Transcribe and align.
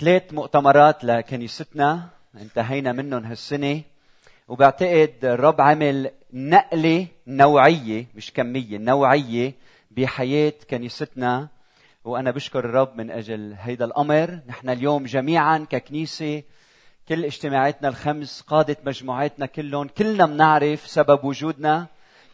ثلاث 0.00 0.32
مؤتمرات 0.32 1.04
لكنيستنا 1.04 2.08
انتهينا 2.40 2.92
منهم 2.92 3.24
هالسنة. 3.24 3.80
وبعتقد 4.48 5.14
الرب 5.24 5.60
عمل 5.60 6.10
نقلة 6.32 7.06
نوعية 7.26 8.06
مش 8.14 8.32
كمية 8.32 8.78
نوعية 8.78 9.52
بحياة 9.90 10.52
كنيستنا 10.70 11.48
وأنا 12.04 12.30
بشكر 12.30 12.58
الرب 12.58 12.96
من 12.96 13.10
أجل 13.10 13.54
هيدا 13.58 13.84
الأمر. 13.84 14.38
نحن 14.48 14.70
اليوم 14.70 15.04
جميعا 15.04 15.66
ككنيسة 15.70 16.42
كل 17.08 17.24
اجتماعاتنا 17.24 17.88
الخمس 17.88 18.40
قادة 18.40 18.76
مجموعاتنا 18.84 19.46
كلهم 19.46 19.88
كلنا 19.88 20.26
بنعرف 20.26 20.86
سبب 20.86 21.24
وجودنا. 21.24 21.86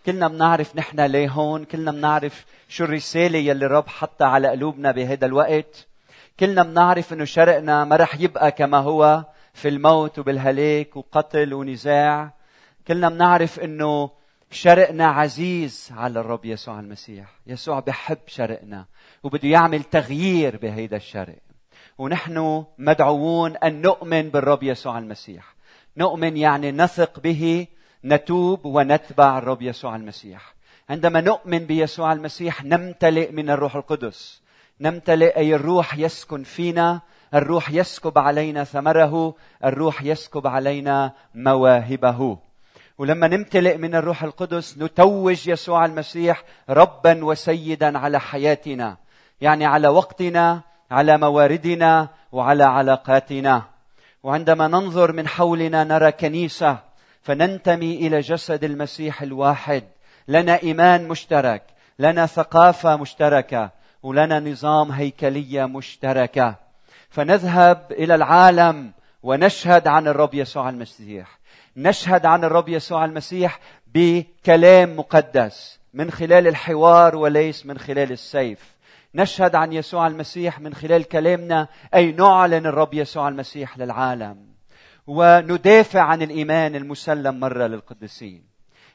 كلنا 0.07 0.29
بنعرف 0.29 0.77
نحن 0.77 1.01
ليه 1.01 1.29
هون. 1.29 1.65
كلنا 1.65 1.93
بنعرف 1.93 2.45
شو 2.69 2.85
الرسالة 2.85 3.39
يلي 3.39 3.67
الرب 3.67 3.89
حطها 3.89 4.27
على 4.27 4.49
قلوبنا 4.49 4.93
بهذا 4.93 5.27
الوقت. 5.27 5.92
كلنا 6.41 6.63
بنعرف 6.63 7.13
إنه 7.13 7.25
شرقنا 7.25 7.85
ما 7.85 7.97
رح 7.97 8.21
يبقى 8.21 8.53
كما 8.53 8.79
هو 8.79 9.25
في 9.53 9.69
الموت 9.69 10.19
وبالهلاك 10.19 10.97
وقتل 10.97 11.55
ونزاع. 11.55 12.35
كلنا 12.89 13.09
بنعرف 13.09 13.61
إنه 13.61 14.11
شرقنا 14.51 15.07
عزيز 15.07 15.93
على 15.97 16.21
الرب 16.21 16.45
يسوع 16.45 16.81
المسيح. 16.81 17.27
يسوع 17.47 17.81
بحب 17.81 18.19
شرقنا 18.27 18.87
وبده 19.23 19.49
يعمل 19.49 19.83
تغيير 19.83 20.57
بهيدا 20.57 20.97
الشرق. 20.97 21.39
ونحن 21.99 22.65
مدعوون 22.79 23.57
أن 23.57 23.83
نؤمن 23.83 24.29
بالرب 24.29 24.63
يسوع 24.63 24.99
المسيح. 24.99 25.55
نؤمن 25.97 26.37
يعني 26.37 26.73
نثق 26.73 27.21
به 27.21 27.67
نتوب 28.05 28.67
ونتبع 28.67 29.39
الرب 29.39 29.63
يسوع 29.63 29.97
المسيح. 29.97 30.55
عندما 30.91 31.21
نؤمن 31.21 31.59
بيسوع 31.59 32.13
المسيح 32.13 32.65
نمتلئ 32.65 33.33
من 33.33 33.51
الروح 33.51 33.77
القدس. 33.77 34.42
نمتلئ 34.81 35.37
أي 35.37 35.55
الروح 35.55 35.99
يسكن 35.99 36.43
فينا. 36.43 37.01
الروح 37.35 37.71
يسكب 37.71 38.19
علينا 38.19 38.65
ثمره 38.65 39.35
الروح 39.65 40.03
يسكب 40.03 40.47
علينا 40.47 41.13
مواهبه. 41.35 42.39
ولما 42.99 43.29
نمتلئ 43.29 43.77
من 43.77 43.95
الروح 43.95 44.23
القدس 44.23 44.79
نتوج 44.79 45.49
يسوع 45.49 45.85
المسيح 45.85 46.43
ربا 46.71 47.25
وسيدا 47.25 47.99
على 47.99 48.21
حياتنا. 48.21 48.97
يعني 49.41 49.67
على 49.67 49.89
وقتنا 49.89 50.61
على 50.91 51.19
مواردنا 51.19 52.09
وعلى 52.33 52.65
علاقاتنا. 52.65 53.63
وعندما 54.23 54.69
ننظر 54.69 55.13
من 55.13 55.29
حولنا 55.29 55.85
نرى 55.85 56.13
كنيسة 56.13 56.79
فننتمي 57.23 57.97
إلى 57.97 58.21
جسد 58.21 58.65
المسيح 58.65 59.23
الواحد. 59.23 59.85
لنا 60.29 60.63
إيمان 60.63 61.09
مشترك 61.09 61.63
لنا 61.99 62.27
ثقافة 62.27 62.97
مشتركة. 62.97 63.71
ولنا 64.03 64.41
نظام 64.41 64.93
هيكلية 64.93 65.65
مشتركة. 65.65 66.55
فنذهب 67.11 67.87
إلى 67.91 68.15
العالم 68.15 68.93
ونشهد 69.23 69.89
عن 69.89 70.09
الرب 70.09 70.35
يسوع 70.35 70.69
المسيح. 70.69 71.39
نشهد 71.77 72.27
عن 72.27 72.45
الرب 72.45 72.69
يسوع 72.69 73.05
المسيح 73.05 73.61
بكلام 73.95 74.97
مقدس 74.97 75.79
من 75.95 76.11
خلال 76.11 76.49
الحوار 76.49 77.17
وليس 77.17 77.67
من 77.67 77.79
خلال 77.79 78.13
السيف. 78.13 78.73
نشهد 79.15 79.55
عن 79.55 79.73
يسوع 79.73 80.07
المسيح 80.07 80.61
من 80.61 80.75
خلال 80.75 81.05
كلامنا 81.05 81.69
أي 81.95 82.13
نعلن 82.13 82.67
الرب 82.67 82.95
يسوع 82.95 83.29
المسيح 83.29 83.79
للعالم. 83.79 84.37
وندافع 85.07 86.01
عن 86.01 86.23
الإيمان 86.23 86.77
المسلم 86.77 87.41
مرة 87.41 87.67
للقديسين. 87.67 88.53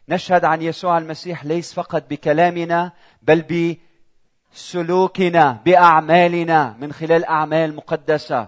نشهد 0.09 0.45
عن 0.45 0.61
يسوع 0.61 0.97
المسيح 0.97 1.45
ليس 1.45 1.73
فقط 1.73 2.03
بكلامنا 2.09 2.91
بل 3.21 3.41
بسلوكنا 4.53 5.61
بأعمالنا 5.65 6.75
من 6.79 6.93
خلال 6.93 7.25
أعمال 7.25 7.75
مقدسة. 7.75 8.47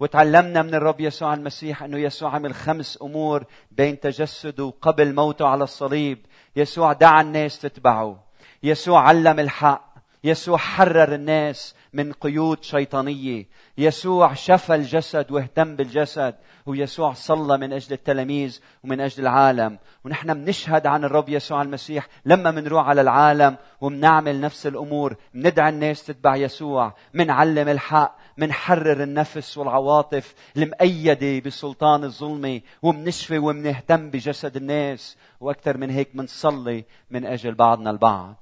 وتعلمنا 0.00 0.62
من 0.62 0.74
الرب 0.74 1.00
يسوع 1.00 1.34
المسيح 1.34 1.82
أنه 1.82 1.98
يسوع 1.98 2.34
عمل 2.34 2.54
خمس 2.54 2.98
أمور 3.02 3.44
بين 3.70 4.00
تجسده 4.00 4.64
وقبل 4.64 5.14
موته 5.14 5.46
على 5.46 5.64
الصليب. 5.64 6.26
يسوع 6.56 6.92
دعا 6.92 7.20
الناس 7.20 7.58
تتبعه. 7.58 8.24
يسوع 8.62 9.08
علم 9.08 9.40
الحق. 9.40 9.94
يسوع 10.24 10.56
حرر 10.56 11.14
الناس. 11.14 11.74
من 11.92 12.12
قيود 12.12 12.62
شيطانية. 12.62 13.46
يسوع 13.78 14.34
شفى 14.34 14.74
الجسد 14.74 15.30
واهتم 15.30 15.76
بالجسد 15.76 16.34
ويسوع 16.66 17.12
صلى 17.12 17.58
من 17.58 17.72
أجل 17.72 17.92
التلاميذ 17.92 18.60
ومن 18.84 19.00
أجل 19.00 19.22
العالم. 19.22 19.78
ونحن 20.04 20.34
بنشهد 20.34 20.86
عن 20.86 21.04
الرب 21.04 21.28
يسوع 21.28 21.62
المسيح 21.62 22.08
لما 22.24 22.50
بنروح 22.50 22.88
على 22.88 23.00
العالم 23.00 23.56
وبنعمل 23.80 24.40
نفس 24.40 24.66
الأمور. 24.66 25.16
بندعي 25.34 25.68
الناس 25.68 26.04
تتبع 26.06 26.36
يسوع. 26.36 26.94
بنعلم 27.14 27.68
الحق. 27.68 28.16
منحرر 28.38 29.02
النفس 29.02 29.58
والعواطف. 29.58 30.34
المؤيدة 30.56 31.38
بسلطان 31.38 32.04
الظلمة. 32.04 32.60
ومنشفي 32.82 33.38
ومنهتم 33.38 34.10
بجسد 34.10 34.56
الناس. 34.56 35.16
وأكثر 35.40 35.76
من 35.76 35.90
هيك 35.90 36.08
منصلي 36.14 36.84
من 37.10 37.26
أجل 37.26 37.54
بعضنا 37.54 37.90
البعض. 37.90 38.36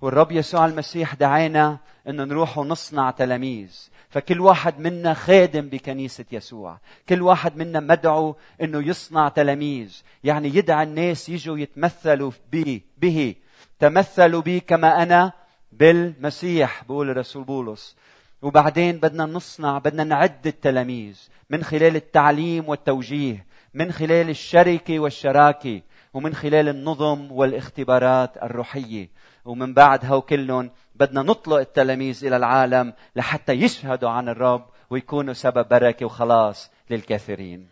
والرب 0.00 0.32
يسوع 0.32 0.66
المسيح 0.66 1.14
دعانا 1.14 1.78
أنه 2.08 2.24
نروح 2.24 2.58
ونصنع 2.58 3.10
تلاميذ. 3.10 3.88
فكل 4.08 4.40
واحد 4.40 4.80
منا 4.80 5.14
خادم 5.14 5.68
بكنيسة 5.68 6.24
يسوع. 6.32 6.78
كل 7.08 7.22
واحد 7.22 7.56
منا 7.56 7.80
مدعو 7.80 8.36
أنه 8.62 8.88
يصنع 8.88 9.28
تلاميذ. 9.28 10.02
يعني 10.24 10.48
يدعى 10.56 10.82
الناس 10.82 11.28
يجوا 11.28 11.58
يتمثلوا 11.58 12.30
به 12.52 12.80
به. 12.98 13.34
تمثلوا 13.78 14.42
بي 14.42 14.60
كما 14.60 15.02
أنا 15.02 15.32
بالمسيح 15.72 16.84
بقول 16.84 17.10
الرسول 17.10 17.44
بولس. 17.44 17.96
وبعدين 18.42 18.98
بدنا 18.98 19.26
نصنع 19.26 19.78
بدنا 19.78 20.04
نعد 20.04 20.46
التلاميذ 20.46 21.28
من 21.50 21.64
خلال 21.64 21.96
التعليم 21.96 22.68
والتوجيه 22.68 23.46
من 23.74 23.92
خلال 23.92 24.30
الشركة 24.30 24.98
والشراكة 24.98 25.82
ومن 26.14 26.34
خلال 26.34 26.68
النظم 26.68 27.32
والاختبارات 27.32 28.36
الروحية. 28.42 29.08
ومن 29.46 29.74
بعد 29.74 30.04
هو 30.04 30.22
كلهم 30.22 30.70
بدنا 30.94 31.22
نطلق 31.22 31.56
التلاميذ 31.56 32.24
إلى 32.24 32.36
العالم 32.36 32.92
لحتى 33.16 33.52
يشهدوا 33.52 34.10
عن 34.10 34.28
الرب 34.28 34.66
ويكونوا 34.90 35.34
سبب 35.34 35.68
بركة 35.68 36.06
وخلاص 36.06 36.70
للكثيرين 36.90 37.68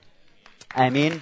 آمين. 0.79 1.21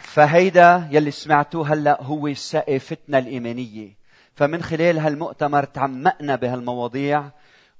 فهيدا 0.00 0.88
يلي 0.90 1.10
سمعتوه 1.10 1.72
هلأ 1.72 2.02
هو 2.02 2.34
سقفتنا 2.34 3.18
الإيمانية. 3.18 3.88
فمن 4.34 4.62
خلال 4.62 4.98
هالمؤتمر 4.98 5.64
تعمقنا 5.64 6.36
بهالمواضيع 6.36 7.24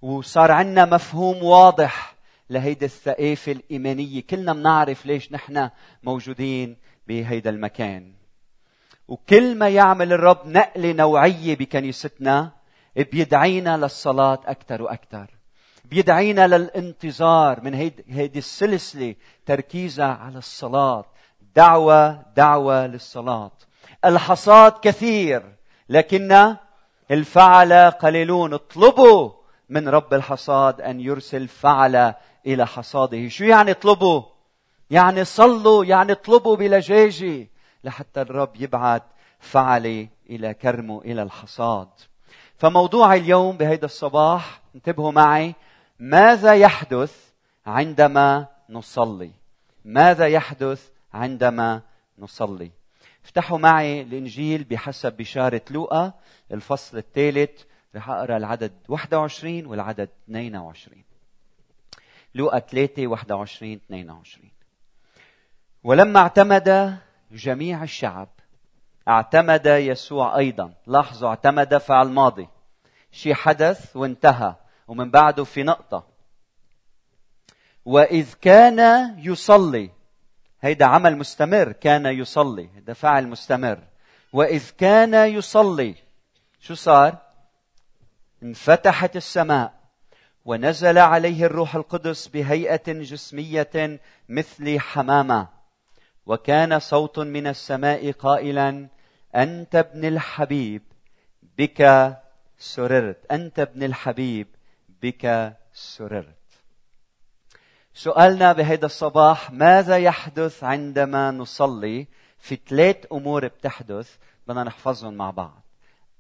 وصار 0.03 0.53
عندنا 0.53 0.84
مفهوم 0.84 1.44
واضح 1.44 2.15
لهيدي 2.50 2.84
الثقافة 2.84 3.53
الإيمانية. 3.53 4.22
كلنا 4.22 4.53
بنعرف 4.53 5.06
ليش 5.06 5.32
نحن 5.32 5.71
موجودين 6.03 6.76
بهيدا 7.09 7.50
المكان. 7.50 8.24
وكل 9.09 9.55
ما 9.55 9.69
يعمل 9.69 10.13
الرب 10.13 10.47
نقلة 10.47 10.93
نوعية 10.93 11.57
بكنيستنا 11.57 12.51
بيدعينا 12.97 13.77
للصلاة 13.77 14.41
أكثر 14.47 14.83
وأكثر 14.83 15.31
بيدعينا 15.85 16.47
للانتظار 16.47 17.61
من 17.61 17.75
هيدي 18.09 18.39
السلسلة 18.39 19.15
تركيزها 19.47 20.07
على 20.07 20.39
الصلاة. 20.39 21.05
دعوة 21.57 22.23
دعوة 22.37 22.87
للصلاة. 22.87 23.53
الحصاد 24.05 24.73
كثير 24.83 25.43
لكن 25.89 26.57
الفعل 27.11 27.91
قليلون. 27.91 28.55
اطلبوا 28.55 29.31
من 29.69 29.89
رب 29.89 30.15
الحصاد 30.15 30.81
أن 30.81 31.01
يرسل 31.01 31.49
فعل 31.49 32.15
إلى 32.47 32.67
حصاده. 32.67 33.29
شو 33.29 33.45
يعني 33.45 33.71
اطلبوا؟ 33.71 34.23
يعني 34.91 35.25
صلوا 35.25 35.85
يعني 35.85 36.13
اطلبوا 36.13 36.57
بلجاجه 36.57 37.49
لحتى 37.84 38.21
الرب 38.21 38.50
يبعث 38.56 39.03
فعل 39.39 40.09
إلى 40.31 40.55
كرمه 40.55 41.00
إلى 41.00 41.22
الحصاد. 41.22 41.89
فموضوع 42.56 43.15
اليوم 43.15 43.56
بهيدا 43.56 43.87
الصباح 43.87 44.61
انتبهوا 44.75 45.12
معي 45.12 45.55
ماذا 45.99 46.55
يحدث 46.55 47.32
عندما 47.67 48.47
نصلي؟ 48.70 49.31
ماذا 49.85 50.26
يحدث 50.26 50.88
عندما 51.14 51.82
نصلي؟ 52.19 52.70
افتحوا 53.25 53.59
معي 53.59 54.03
الإنجيل 54.03 54.64
بحسب 54.64 55.12
بشارة 55.17 55.62
لوقا 55.70 56.12
الفصل 56.53 56.99
الثالث 56.99 57.62
رح 57.97 58.11
أقرأ 58.11 58.37
العدد 58.37 58.73
21 58.88 59.67
والعدد 59.67 60.09
22 60.25 61.05
لوقا 62.35 62.59
3 62.59 63.06
21 63.06 63.73
22 63.73 64.50
ولما 65.85 66.20
اعتمد 66.20 66.99
جميع 67.37 67.83
الشعب 67.83 68.29
اعتمد 69.09 69.67
يسوع 69.67 70.39
أيضا. 70.39 70.75
لاحظوا 70.87 71.29
اعتمد 71.29 71.77
فعل 71.77 72.09
ماضي 72.09 72.49
شيء 73.13 73.35
حدث 73.35 73.97
وانتهى. 73.97 74.55
ومن 74.89 75.11
بعده 75.11 75.45
في 75.45 75.63
نقطة. 75.63 76.07
وإذ 77.85 78.35
كان 78.41 79.15
يصلي 79.19 79.91
هيدا 80.61 80.85
عمل 80.85 81.17
مستمر 81.17 81.73
كان 81.73 82.07
يصلي 82.07 82.69
هذا 82.77 82.93
فعل 82.93 83.29
مستمر. 83.29 83.79
وإذ 84.33 84.71
كان 84.79 85.15
يصلي 85.15 85.95
شو 86.61 86.75
صار؟ 86.75 87.19
انفتحت 88.43 89.17
السماء. 89.17 89.75
ونزل 90.45 90.99
عليه 90.99 91.47
الروح 91.47 91.75
القدس 91.75 92.29
بهيئة 92.29 92.93
جسمية 92.93 94.01
مثل 94.29 94.81
حمامة. 94.81 95.54
وكان 96.26 96.79
صوت 96.79 97.19
من 97.19 97.47
السماء 97.47 98.11
قائلا 98.12 98.88
أنت 99.37 99.75
ابن 99.75 100.05
الحبيب 100.05 100.82
بك 101.59 102.12
سررت. 102.59 103.32
أنت 103.32 103.59
ابن 103.59 103.82
الحبيب 103.82 104.47
بك 105.03 105.56
سررت. 105.73 106.35
سؤالنا 107.94 108.53
بهذا 108.53 108.87
الصباح 108.87 109.50
ماذا 109.50 109.97
يحدث 109.97 110.65
عندما 110.65 111.31
نصلي 111.31 112.06
في 112.38 112.59
ثلاث 112.69 112.97
أمور 113.12 113.47
بتحدث؟ 113.47 114.17
بدنا 114.47 114.65
نحفظهم 114.65 115.15
مع 115.15 115.31
بعض. 115.31 115.62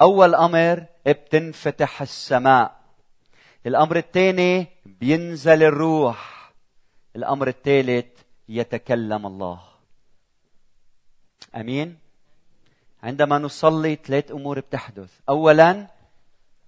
أول 0.00 0.34
أمر 0.34 0.84
بتنفتح 1.06 2.02
السماء. 2.02 2.80
الأمر 3.66 3.96
الثاني 3.96 4.66
بينزل 4.86 5.62
الروح. 5.62 6.52
الأمر 7.16 7.48
الثالث 7.48 8.06
يتكلم 8.48 9.26
الله. 9.26 9.73
أمين. 11.54 11.98
عندما 13.02 13.38
نصلي 13.38 13.98
ثلاث 14.04 14.30
أمور 14.30 14.60
بتحدث. 14.60 15.10
اولا 15.28 15.86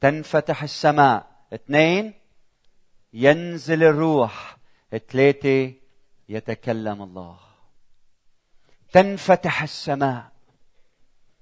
تنفتح 0.00 0.62
السماء. 0.62 1.26
اثنين 1.54 2.14
ينزل 3.12 3.82
الروح. 3.82 4.56
ثلاثة 5.08 5.72
يتكلم 6.28 7.02
الله. 7.02 7.38
تنفتح 8.92 9.62
السماء. 9.62 10.32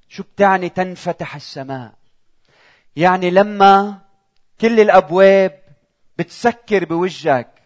شو 0.09 0.23
بتعني 0.23 0.69
تنفتح 0.69 1.35
السماء؟ 1.35 1.95
يعني 2.97 3.31
لما 3.31 4.01
كل 4.61 4.81
الأبواب 4.81 5.63
بتسكر 6.19 6.85
بوجهك 6.85 7.63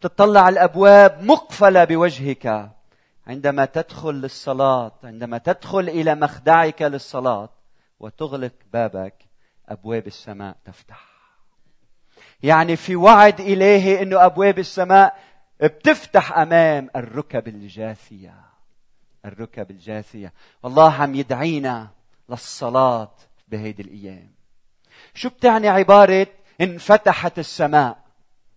تطلع 0.00 0.48
الأبواب 0.48 1.22
مقفلة 1.22 1.84
بوجهك. 1.84 2.70
عندما 3.30 3.64
تدخل 3.64 4.14
للصلاة 4.14 4.92
عندما 5.04 5.38
تدخل 5.38 5.88
إلى 5.88 6.14
مخدعك 6.14 6.82
للصلاة 6.82 7.48
وتغلق 8.00 8.52
بابك 8.72 9.14
أبواب 9.68 10.06
السماء 10.06 10.56
تفتح. 10.64 11.06
يعني 12.42 12.76
في 12.76 12.96
وعد 12.96 13.40
الهي 13.40 14.02
إنه 14.02 14.24
أبواب 14.26 14.58
السماء 14.58 15.18
بتفتح 15.62 16.38
أمام 16.38 16.90
الركب 16.96 17.48
الجاثية. 17.48 18.34
الركب 19.24 19.70
الجاثية. 19.70 20.32
والله 20.62 20.92
عم 20.92 21.14
يدعينا 21.14 21.88
للصلاة 22.28 23.14
بهيدي 23.48 23.82
الأيام. 23.82 24.30
شو 25.14 25.28
بتعني 25.28 25.68
عبارة 25.68 26.26
انفتحت 26.60 27.38
السماء؟ 27.38 27.98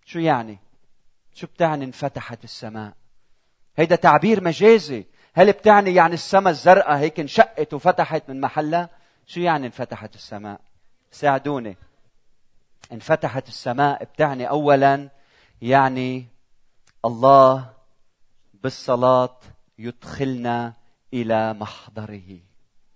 شو 0.06 0.20
يعني؟ 0.20 0.60
شو 1.34 1.48
بتعني 1.48 1.86
انفتحت 1.86 2.44
السماء؟ 2.44 3.03
هيدا 3.76 3.96
تعبير 3.96 4.44
مجازي. 4.44 5.06
هل 5.34 5.52
بتعني 5.52 5.94
يعني 5.96 6.14
السماء 6.14 6.52
الزرقاء 6.52 6.98
هيك 6.98 7.20
انشقت 7.20 7.74
وفتحت 7.74 8.30
من 8.30 8.42
محلها؟ 8.42 8.90
شو 9.26 9.40
يعني 9.40 9.66
انفتحت 9.66 10.16
السماء؟ 10.16 10.60
ساعدوني. 11.12 11.78
انفتحت 12.92 13.48
السماء 13.48 14.04
بتعني 14.04 14.50
اولا 14.50 15.10
يعني 15.62 16.28
الله 17.06 17.70
بالصلاة 18.54 19.38
يدخلنا 19.80 20.74
إلى 21.14 21.54
محضره. 21.54 22.40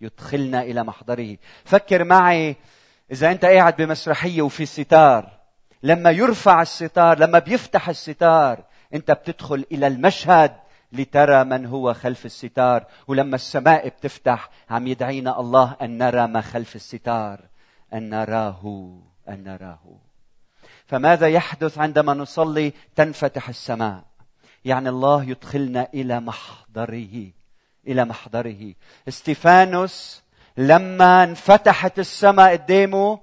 يدخلنا 0.01 0.61
إلى 0.61 0.83
محضره. 0.83 1.37
فكر 1.65 2.03
معي 2.03 2.55
إذا 3.11 3.31
أنت 3.31 3.45
قاعد 3.45 3.75
بمسرحية 3.75 4.41
وفي 4.41 4.65
ستار. 4.65 5.37
لما 5.83 6.11
يرفع 6.11 6.61
الستار 6.61 7.19
لما 7.19 7.39
بيفتح 7.39 7.89
الستار 7.89 8.63
أنت 8.93 9.11
بتدخل 9.11 9.65
إلى 9.71 9.87
المشهد. 9.87 10.57
لترى 10.99 11.43
من 11.43 11.65
هو 11.65 11.93
خلف 11.93 12.25
الستار. 12.25 12.85
ولما 13.07 13.35
السماء 13.35 13.87
بتفتح 13.87 14.49
عم 14.69 14.87
يدعينا 14.87 15.39
الله 15.39 15.75
أن 15.81 15.97
نرى 15.97 16.27
ما 16.27 16.41
خلف 16.41 16.75
الستار. 16.75 17.39
أن 17.93 18.09
نراه 18.09 18.93
أن 19.29 19.43
نراه. 19.43 19.99
فماذا 20.85 21.27
يحدث 21.27 21.77
عندما 21.77 22.13
نصلي 22.13 22.73
تنفتح 22.95 23.49
السماء؟ 23.49 24.03
يعني 24.65 24.89
الله 24.89 25.23
يدخلنا 25.23 25.87
إلى 25.93 26.19
محضره 26.19 27.27
إلى 27.87 28.05
محضره. 28.05 28.73
إستيفانوس 29.07 30.23
لما 30.57 31.23
انفتحت 31.23 31.99
السماء 31.99 32.51
قدامه 32.51 33.19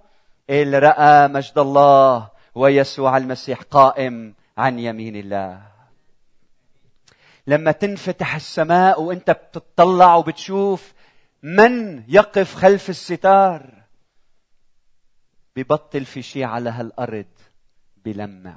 قال 0.51 0.83
رأى 0.83 1.29
مجد 1.29 1.59
الله 1.59 2.29
ويسوع 2.55 3.17
المسيح 3.17 3.63
قائم 3.63 4.35
عن 4.59 4.79
يمين 4.79 5.17
الله. 5.17 5.74
لما 7.47 7.73
تنفتح 7.73 8.35
السماء 8.35 9.03
وانت 9.03 9.31
بتطلع 9.31 10.15
وبتشوف 10.15 10.93
من 11.43 12.05
يقف 12.09 12.55
خلف 12.55 12.91
الستار؟ 12.91 13.85
ببطل 15.57 16.05
في 16.05 16.23
شيء 16.23 16.45
على 16.45 16.71
هالأرض 16.71 17.27
بلمع. 18.05 18.57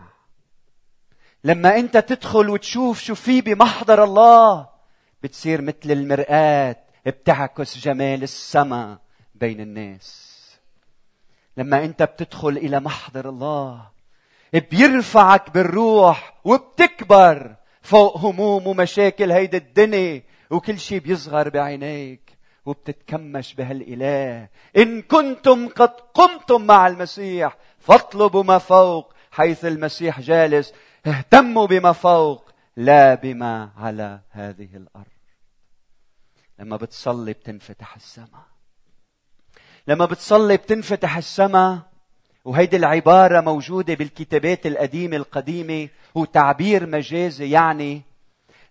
لما 1.44 1.76
انت 1.76 1.98
تدخل 1.98 2.50
وتشوف 2.50 3.00
شو 3.02 3.16
في 3.16 3.42
بمحضر 3.42 4.04
الله 4.04 4.70
بتصير 5.24 5.62
مثل 5.62 5.92
المرآة 5.92 6.76
بتعكس 7.06 7.78
جمال 7.78 8.24
السماء 8.24 8.98
بين 9.36 9.62
الناس. 9.62 10.38
لما 11.58 11.86
انت 11.86 12.04
بتدخل 12.04 12.50
إلى 12.50 12.80
محضر 12.80 13.30
الله 13.30 13.90
بيرفعك 14.54 15.50
بالروح 15.50 16.38
وبتكبر. 16.44 17.56
فوق 17.88 18.18
هموم 18.18 18.68
ومشاكل 18.68 19.32
هيدي 19.32 19.58
الدنيا 19.58 20.24
وكل 20.50 20.80
شيء 20.80 21.00
بيصغر 21.00 21.50
بعينيك 21.50 22.38
وبتتكمش 22.66 23.54
بهالإله. 23.54 24.50
إن 24.78 25.02
كنتم 25.02 25.68
قد 25.68 25.94
قمتم 26.14 26.62
مع 26.66 26.88
المسيح 26.88 27.58
فاطلبوا 27.80 28.44
ما 28.44 28.58
فوق 28.58 29.14
حيث 29.32 29.66
المسيح 29.66 30.20
جالس. 30.20 30.74
اهتموا 31.06 31.68
بما 31.68 31.92
فوق 31.92 32.52
لا 32.78 33.16
بما 33.16 33.70
على 33.78 34.20
هذه 34.32 34.70
الأرض. 34.76 35.18
لما 36.60 36.78
بتصلي 36.78 37.34
بتنفتح 37.34 37.96
السماء. 37.96 38.48
لما 39.88 40.06
بتصلي 40.06 40.58
بتنفتح 40.58 41.18
السماء 41.18 41.80
وهيدي 42.48 42.78
العبارة 42.78 43.42
موجودة 43.42 43.94
بالكتابات 43.94 44.66
القديمة 44.66 45.16
القديمة 45.16 45.90
هو 46.18 46.26
تعبير 46.26 46.86
مجازي 46.86 47.50
يعني 47.50 48.02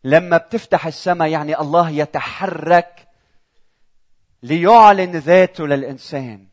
لما 0.05 0.37
بتفتح 0.37 0.87
السماء 0.87 1.29
يعني 1.29 1.61
الله 1.61 1.91
يتحرك 1.91 3.09
ليعلن 4.43 5.17
ذاته 5.17 5.67
للإنسان. 5.67 6.47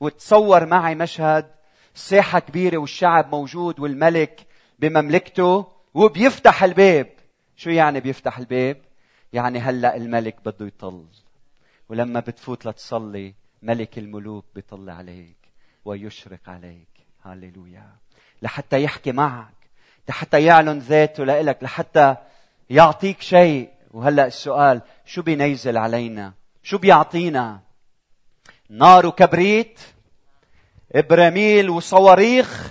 وتصور 0.00 0.66
معي 0.66 0.94
مشهد 0.94 1.46
ساحة 1.94 2.38
كبيرة 2.38 2.78
والشعب 2.78 3.34
موجود 3.34 3.80
والملك 3.80 4.46
بمملكته 4.78 5.66
وبيفتح 5.94 6.64
الباب. 6.64 7.08
شو 7.56 7.70
يعني 7.70 8.00
بيفتح 8.00 8.38
الباب؟ 8.38 8.76
يعني 9.32 9.58
هلأ 9.58 9.96
الملك 9.96 10.36
بده 10.44 10.66
يطل. 10.66 11.04
ولما 11.88 12.20
بتفوت 12.20 12.66
لتصلي 12.66 13.34
ملك 13.62 13.98
الملوك 13.98 14.44
بيطل 14.54 14.90
عليك. 14.90 15.37
ويشرق 15.88 16.48
عليك. 16.48 16.88
هللويا. 17.22 17.96
لحتى 18.42 18.82
يحكي 18.82 19.12
معك. 19.12 19.54
لحتى 20.08 20.44
يعلن 20.44 20.78
ذاته 20.78 21.24
لإلك. 21.24 21.62
لحتى 21.62 22.16
يعطيك 22.70 23.20
شيء. 23.20 23.70
وهلأ 23.90 24.26
السؤال 24.26 24.82
شو 25.04 25.22
بينزل 25.22 25.76
علينا؟ 25.76 26.32
شو 26.62 26.78
بيعطينا؟ 26.78 27.60
نار 28.70 29.06
وكبريت؟ 29.06 29.80
ابراميل 30.92 31.70
وصواريخ؟ 31.70 32.70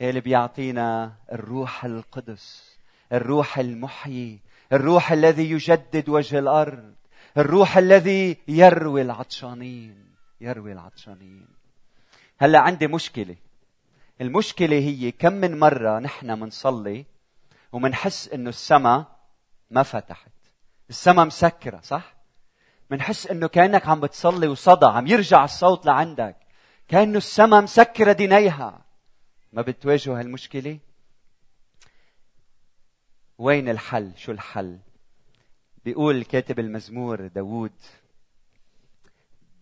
اللي 0.00 0.20
بيعطينا؟ 0.20 1.12
الروح 1.32 1.84
القدس. 1.84 2.76
الروح 3.12 3.58
المحيي. 3.58 4.40
الروح 4.72 5.12
الذي 5.12 5.50
يجدد 5.50 6.08
وجه 6.08 6.38
الأرض. 6.38 6.94
الروح 7.38 7.76
الذي 7.76 8.36
يروي 8.48 9.02
العطشانين. 9.02 10.14
يروي 10.40 10.72
العطشانين. 10.72 11.59
هلا 12.42 12.58
عندي 12.58 12.86
مشكلة. 12.86 13.36
المشكلة 14.20 14.76
هي 14.76 15.10
كم 15.10 15.32
من 15.32 15.58
مرة 15.58 15.98
نحن 15.98 16.40
منصلي 16.40 17.06
ومنحس 17.72 18.28
إنه 18.28 18.48
السماء 18.48 19.20
ما 19.70 19.82
فتحت. 19.82 20.32
السماء 20.90 21.26
مسكرة 21.26 21.80
صح؟ 21.80 22.14
منحس 22.90 23.26
إنه 23.26 23.48
كأنك 23.48 23.88
عم 23.88 24.00
بتصلي 24.00 24.48
وصدى 24.48 24.86
عم 24.86 25.06
يرجع 25.06 25.44
الصوت 25.44 25.86
لعندك. 25.86 26.36
كأنه 26.88 27.18
السماء 27.18 27.62
مسكرة 27.62 28.12
دينيها. 28.12 28.84
ما 29.52 29.62
بتواجهوا 29.62 30.20
هالمشكلة؟ 30.20 30.78
وين 33.38 33.68
الحل؟ 33.68 34.12
شو 34.16 34.32
الحل؟ 34.32 34.78
بيقول 35.84 36.24
كاتب 36.24 36.58
المزمور 36.58 37.26
داوود 37.26 37.72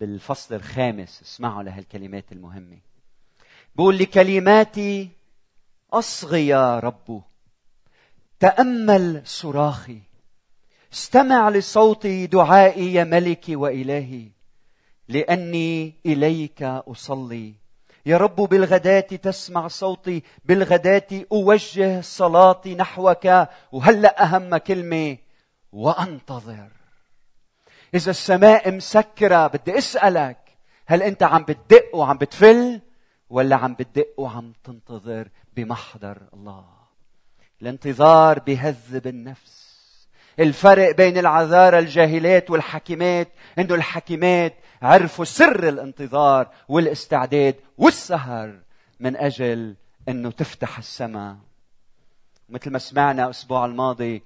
بالفصل 0.01 0.55
الخامس. 0.55 1.23
اسمعوا 1.23 1.63
لهالكلمات 1.63 2.33
المهمة. 2.33 2.79
بقول 3.77 3.99
لكلماتي 3.99 5.09
أصغي 5.93 6.47
يا 6.47 6.79
رب 6.79 7.23
تأمل 8.41 9.23
صراخي 9.25 9.99
استمع 10.93 11.49
لصوت 11.49 12.07
دعائي 12.07 12.95
يا 12.95 13.05
ملكي 13.05 13.57
وإلهي 13.57 14.29
لأني 15.09 15.95
إليك 16.07 16.63
أصلي. 16.63 17.55
يا 18.07 18.17
رب 18.17 18.37
بالغداة 18.37 19.01
تسمع 19.01 19.69
صوتي 19.69 20.23
بالغداة 20.45 21.09
أوجه 21.33 22.01
صلاتي 22.01 22.75
نحوك 22.75 23.27
وهلأ 23.73 24.23
أهم 24.23 24.57
كلمة 24.57 25.17
وأنتظر. 25.73 26.78
إذا 27.95 28.11
السماء 28.11 28.71
مسكرة 28.71 29.47
بدي 29.47 29.79
أسألك 29.79 30.39
هل 30.87 31.03
أنت 31.03 31.23
عم 31.23 31.43
بتدق 31.43 31.95
وعم 31.95 32.19
بتفل 32.19 32.81
ولا 33.31 33.57
عم 33.57 33.75
بتدق 33.75 34.09
وعم 34.17 34.53
تنتظر 34.65 35.29
بمحضر 35.57 36.19
الله؟ 36.35 36.65
الانتظار 37.63 38.39
بهذب 38.39 39.07
النفس. 39.07 39.69
الفرق 40.41 40.97
بين 40.97 41.19
العذارى 41.19 41.79
الجاهلات 41.79 42.51
والحكيمات 42.51 43.29
إنه 43.59 43.75
الحكيمات 43.75 44.55
عرفوا 44.83 45.25
سر 45.25 45.69
الانتظار 45.69 46.49
والاستعداد 46.69 47.55
والسهر 47.79 48.59
من 49.01 49.17
أجل 49.17 49.77
إنه 50.09 50.31
تفتح 50.31 50.79
السماء. 50.79 51.37
مثل 52.49 52.71
ما 52.71 52.79
سمعنا 52.79 53.25
الأسبوع 53.25 53.65
الماضي 53.65 54.23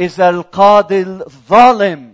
إذا 0.00 0.28
القاضي 0.28 1.02
الظالم 1.02 2.13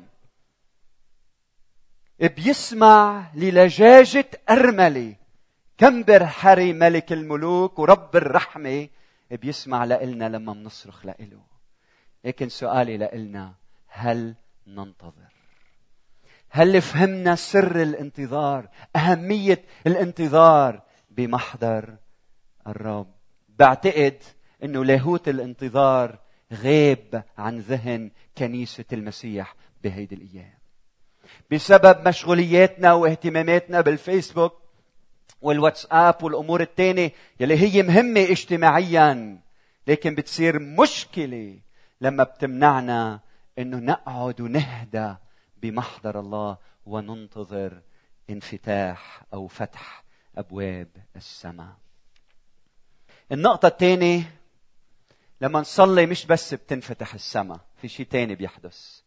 بيسمع 2.28 3.30
للجاجة 3.34 4.30
أرملة 4.50 5.16
كمبر 5.78 6.26
حري 6.26 6.72
ملك 6.72 7.12
الملوك 7.12 7.78
ورب 7.78 8.16
الرحمة 8.16 8.88
بيسمع 9.30 9.84
لإلنا 9.84 10.28
لما 10.28 10.52
بنصرخ 10.52 11.06
لإله 11.06 11.42
لكن 12.24 12.48
سؤالي 12.48 12.96
لإلنا 12.96 13.54
هل 13.86 14.34
ننتظر؟ 14.66 15.32
هل 16.50 16.82
فهمنا 16.82 17.34
سر 17.34 17.82
الانتظار 17.82 18.68
أهمية 18.96 19.64
الانتظار 19.86 20.82
بمحضر 21.10 21.96
الرب؟ 22.66 23.14
بعتقد 23.48 24.22
أنه 24.64 24.84
لاهوت 24.84 25.28
الانتظار 25.28 26.18
غيب 26.52 27.22
عن 27.38 27.58
ذهن 27.58 28.10
كنيسة 28.38 28.84
المسيح 28.92 29.54
بهيدي 29.82 30.14
الأيام. 30.14 30.59
بسبب 31.50 32.08
مشغولياتنا 32.08 32.92
واهتماماتنا 32.92 33.80
بالفيسبوك 33.80 34.60
والواتساب 35.42 36.22
والأمور 36.22 36.60
الثانية 36.60 37.12
يلي 37.40 37.58
هي 37.58 37.82
مهمة 37.82 38.20
اجتماعيا 38.20 39.38
لكن 39.86 40.14
بتصير 40.14 40.58
مشكلة 40.58 41.58
لما 42.00 42.24
بتمنعنا 42.24 43.20
إنه 43.58 43.76
نقعد 43.76 44.40
ونهدى 44.40 45.14
بمحضر 45.62 46.20
الله 46.20 46.56
وننتظر 46.86 47.80
انفتاح 48.30 49.22
أو 49.34 49.46
فتح 49.46 50.04
أبواب 50.38 50.88
السماء. 51.16 51.76
النقطة 53.32 53.68
الثانية 53.68 54.36
لما 55.40 55.60
نصلي 55.60 56.06
مش 56.06 56.26
بس 56.26 56.54
بتنفتح 56.54 57.14
السماء، 57.14 57.60
في 57.76 57.88
شيء 57.88 58.06
ثاني 58.06 58.34
بيحدث. 58.34 59.00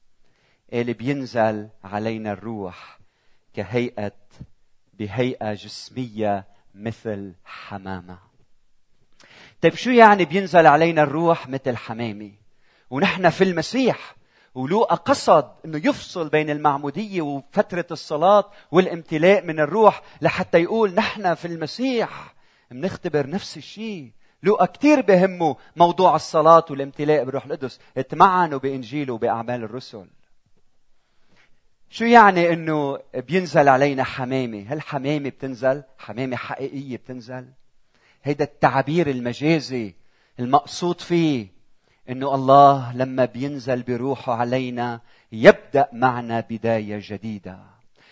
اللي 0.73 0.93
بينزل 0.93 1.69
علينا 1.83 2.31
الروح 2.31 2.99
كهيئة 3.53 4.11
بهيئة 4.93 5.53
جسمية 5.53 6.45
مثل 6.75 7.33
حمامة. 7.45 8.17
طيب 9.61 9.75
شو 9.75 9.89
يعني 9.89 10.25
بينزل 10.25 10.65
علينا 10.65 11.03
الروح 11.03 11.49
مثل 11.49 11.77
حمامة؟ 11.77 12.31
ونحن 12.89 13.29
في 13.29 13.43
المسيح 13.43 14.15
ولوقا 14.55 14.95
قصد 14.95 15.51
إنه 15.65 15.77
يفصل 15.77 16.29
بين 16.29 16.49
المعمودية 16.49 17.21
وفترة 17.21 17.85
الصلاة 17.91 18.51
والامتلاء 18.71 19.45
من 19.45 19.59
الروح 19.59 20.01
لحتى 20.21 20.57
يقول 20.63 20.93
نحن 20.93 21.33
في 21.33 21.45
المسيح 21.47 22.33
بنختبر 22.71 23.29
نفس 23.29 23.57
الشيء 23.57 24.11
لوقا 24.43 24.65
كثير 24.65 25.01
بهمه 25.01 25.55
موضوع 25.75 26.15
الصلاة 26.15 26.65
والامتلاء 26.69 27.23
بالروح 27.23 27.45
القدس 27.45 27.79
اتمعنوا 27.97 28.59
بإنجيله 28.59 29.13
وبأعمال 29.13 29.63
الرسل 29.63 30.05
شو 31.93 32.05
يعني 32.05 32.53
إنه 32.53 32.99
بينزل 33.15 33.69
علينا 33.69 34.03
حمامة؟ 34.03 34.65
هل 34.69 34.81
حمامة 34.81 35.29
بتنزل؟ 35.29 35.83
حمامة 35.97 36.35
حقيقية 36.35 36.97
بتنزل؟ 36.97 37.45
هيدا 38.23 38.43
التعبير 38.43 39.09
المجازي 39.09 39.95
المقصود 40.39 41.01
فيه 41.01 41.47
إنه 42.09 42.35
الله 42.35 42.97
لما 42.97 43.25
بينزل 43.25 43.83
بروحه 43.83 44.33
علينا 44.33 45.01
يبدأ 45.31 45.87
معنا 45.93 46.39
بداية 46.49 46.99
جديدة. 47.01 47.59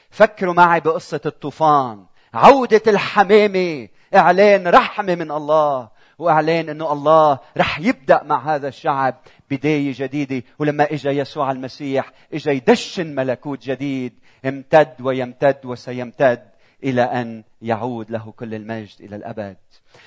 فكروا 0.09 0.53
معي 0.53 0.79
بقصة 0.79 1.21
الطوفان. 1.25 2.05
عودة 2.33 2.81
الحمامة 2.88 3.88
إعلان 4.15 4.67
رحمة 4.67 5.15
من 5.15 5.31
الله. 5.31 5.89
واعلان 6.22 6.70
أنه 6.70 6.94
الله 6.94 7.40
رح 7.58 7.80
يبدأ 7.80 8.24
مع 8.24 8.56
هذا 8.56 8.68
الشعب 8.68 9.16
بداية 9.51 9.94
جديدة. 9.96 10.44
ولما 10.60 10.94
اجى 10.94 11.10
يسوع 11.10 11.51
المسيح 11.51 12.12
اجى 12.34 12.50
يدشن 12.50 13.16
ملكوت 13.16 13.63
جديد. 13.63 14.13
امتد 14.46 14.96
ويمتد 15.01 15.66
وسيمتد 15.66 16.50
إلى 16.84 17.01
أن 17.01 17.44
يعود 17.62 18.12
له 18.12 18.32
كل 18.32 18.54
المجد 18.54 19.01
إلى 19.01 19.16
الأبد. 19.16 19.58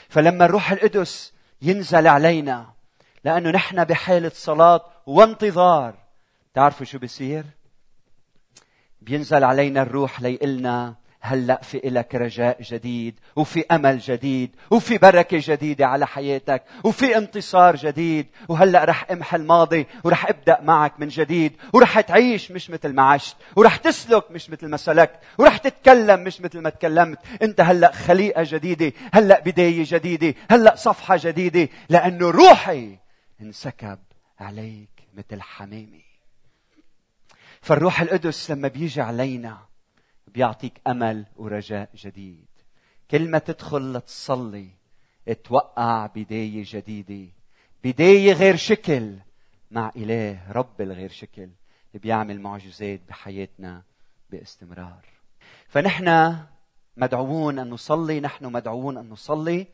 فلما 0.08 0.44
الروح 0.44 0.72
القدس 0.72 1.32
ينزل 1.62 2.06
علينا 2.06 2.66
لأنه 3.24 3.50
نحن 3.50 3.84
بحالة 3.84 4.32
صلاة 4.34 4.80
وانتظار. 5.06 5.94
تعرفوا 6.54 6.86
شو 6.86 6.98
بيصير؟ 6.98 7.44
بينزل 9.02 9.44
علينا 9.44 9.82
الروح 9.82 10.20
ليقلنا 10.20 10.94
هلا 11.26 11.60
في 11.62 11.88
إلك 11.88 12.14
رجاء 12.14 12.62
جديد 12.62 13.20
وفي 13.36 13.64
أمل 13.70 13.98
جديد 13.98 14.56
وفي 14.70 14.98
بركة 14.98 15.38
جديدة 15.40 15.86
على 15.86 16.06
حياتك 16.06 16.62
وفي 16.84 17.16
انتصار 17.16 17.76
جديد 17.76 18.26
وهلأ 18.48 18.84
رح 18.84 19.10
امحي 19.10 19.36
الماضي 19.36 19.86
ورح 20.04 20.28
أبدأ 20.28 20.60
معك 20.60 21.00
من 21.00 21.08
جديد 21.08 21.52
ورح 21.72 22.00
تعيش 22.00 22.50
مش 22.50 22.70
مثل 22.70 22.94
ما 22.94 23.02
عشت 23.02 23.36
ورح 23.56 23.76
تسلك 23.76 24.30
مش 24.30 24.50
مثل 24.50 24.68
ما 24.68 24.76
سلكت 24.76 25.18
ورح 25.38 25.56
تتكلم 25.56 26.24
مش 26.24 26.40
مثل 26.40 26.58
ما 26.58 26.70
تكلمت 26.70 27.18
أنت 27.42 27.60
هلأ 27.60 27.92
خليقة 27.92 28.42
جديدة 28.46 28.92
هلأ 29.12 29.40
بداية 29.40 29.84
جديدة 29.86 30.34
هلأ 30.50 30.76
صفحة 30.76 31.16
جديدة 31.20 31.68
لأنه 31.88 32.30
روحي 32.30 32.98
انسكب 33.40 33.98
عليك 34.40 34.88
مثل 35.14 35.42
حمامه 35.42 36.02
فالروح 37.62 38.00
القدس 38.00 38.50
لما 38.50 38.68
بيجي 38.68 39.00
علينا 39.00 39.58
بيعطيك 40.34 40.80
أمل 40.86 41.24
ورجاء 41.36 41.88
جديد. 41.96 42.46
كل 43.10 43.30
ما 43.30 43.38
تدخل 43.38 43.92
لتصلي 43.92 44.68
توقع 45.44 46.06
بداية 46.06 46.64
جديدة. 46.66 47.32
بداية 47.84 48.32
غير 48.32 48.56
شكل 48.56 49.16
مع 49.70 49.92
إله 49.96 50.52
رب 50.52 50.80
الغير 50.80 51.10
شكل 51.10 51.42
اللي 51.42 52.02
بيعمل 52.02 52.40
معجزات 52.40 53.00
بحياتنا 53.08 53.82
باستمرار. 54.30 55.04
فنحن 55.68 56.36
مدعوون 56.96 57.58
أن 57.58 57.70
نصلي 57.70 58.20
نحن 58.20 58.52
مدعوون 58.52 58.98
أن 58.98 59.08
نصلي. 59.08 59.66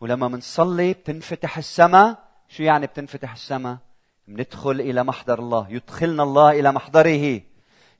ولما 0.00 0.28
منصلي 0.28 0.92
بتنفتح 0.92 1.58
السماء. 1.58 2.30
شو 2.48 2.62
يعني 2.62 2.86
بتنفتح 2.86 3.32
السماء؟ 3.32 3.78
بندخل 4.28 4.80
إلى 4.80 5.04
محضر 5.04 5.38
الله. 5.38 5.66
يدخلنا 5.70 6.22
الله 6.22 6.50
إلى 6.60 6.72
محضره. 6.72 7.40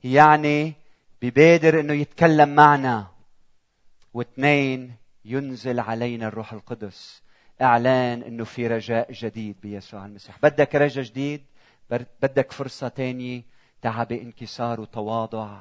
يعني 0.04 0.79
ببادر 1.22 1.80
إنه 1.80 1.94
يتكلم 1.94 2.54
معنا. 2.54 3.10
واثنين 4.14 4.94
ينزل 5.24 5.80
علينا 5.80 6.28
الروح 6.28 6.52
القدس. 6.52 7.22
إعلان 7.62 8.22
إنه 8.22 8.44
في 8.44 8.66
رجاء 8.66 9.12
جديد 9.12 9.60
بيسوع 9.60 10.06
المسيح. 10.06 10.38
بدك 10.42 10.74
رجاء 10.74 11.04
جديد؟ 11.04 11.44
بدك 12.22 12.52
فرصة 12.52 12.88
تانية؟ 12.88 13.42
تعا 13.82 14.04
بانكسار 14.04 14.80
وتواضع 14.80 15.60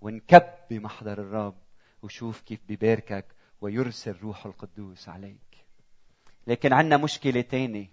وانكب 0.00 0.44
بمحضر 0.70 1.12
الرب 1.12 1.54
وشوف 2.02 2.40
كيف 2.40 2.60
بباركك 2.68 3.24
ويرسل 3.60 4.16
روح 4.22 4.46
القدوس 4.46 5.08
عليك. 5.08 5.66
لكن 6.46 6.72
عندنا 6.72 6.96
مشكلة 6.96 7.40
تانية. 7.40 7.90